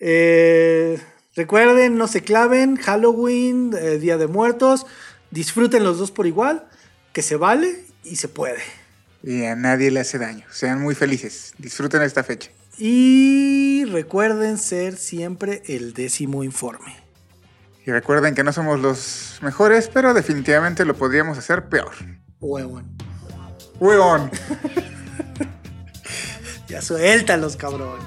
Eh, 0.00 0.98
recuerden, 1.34 1.96
no 1.96 2.08
se 2.08 2.22
claven. 2.22 2.76
Halloween, 2.76 3.72
eh, 3.78 3.98
Día 3.98 4.18
de 4.18 4.26
Muertos. 4.26 4.86
Disfruten 5.30 5.84
los 5.84 5.98
dos 5.98 6.10
por 6.10 6.26
igual. 6.26 6.66
Que 7.12 7.22
se 7.22 7.36
vale 7.36 7.84
y 8.04 8.16
se 8.16 8.28
puede. 8.28 8.62
Y 9.22 9.44
a 9.44 9.54
nadie 9.54 9.90
le 9.90 10.00
hace 10.00 10.18
daño. 10.18 10.44
Sean 10.50 10.80
muy 10.80 10.94
felices. 10.94 11.54
Disfruten 11.58 12.02
esta 12.02 12.24
fecha. 12.24 12.50
Y 12.78 13.84
recuerden 13.84 14.58
ser 14.58 14.96
siempre 14.96 15.62
el 15.66 15.92
décimo 15.92 16.42
informe. 16.42 16.96
Y 17.84 17.90
recuerden 17.90 18.34
que 18.34 18.44
no 18.44 18.52
somos 18.52 18.80
los 18.80 19.38
mejores, 19.42 19.88
pero 19.92 20.14
definitivamente 20.14 20.84
lo 20.84 20.94
podríamos 20.94 21.36
hacer 21.36 21.68
peor. 21.68 21.92
Huevón. 22.40 22.96
¡Hueón! 23.78 24.30
Ya 26.68 26.80
suéltalos, 26.80 27.58
cabrón. 27.58 27.98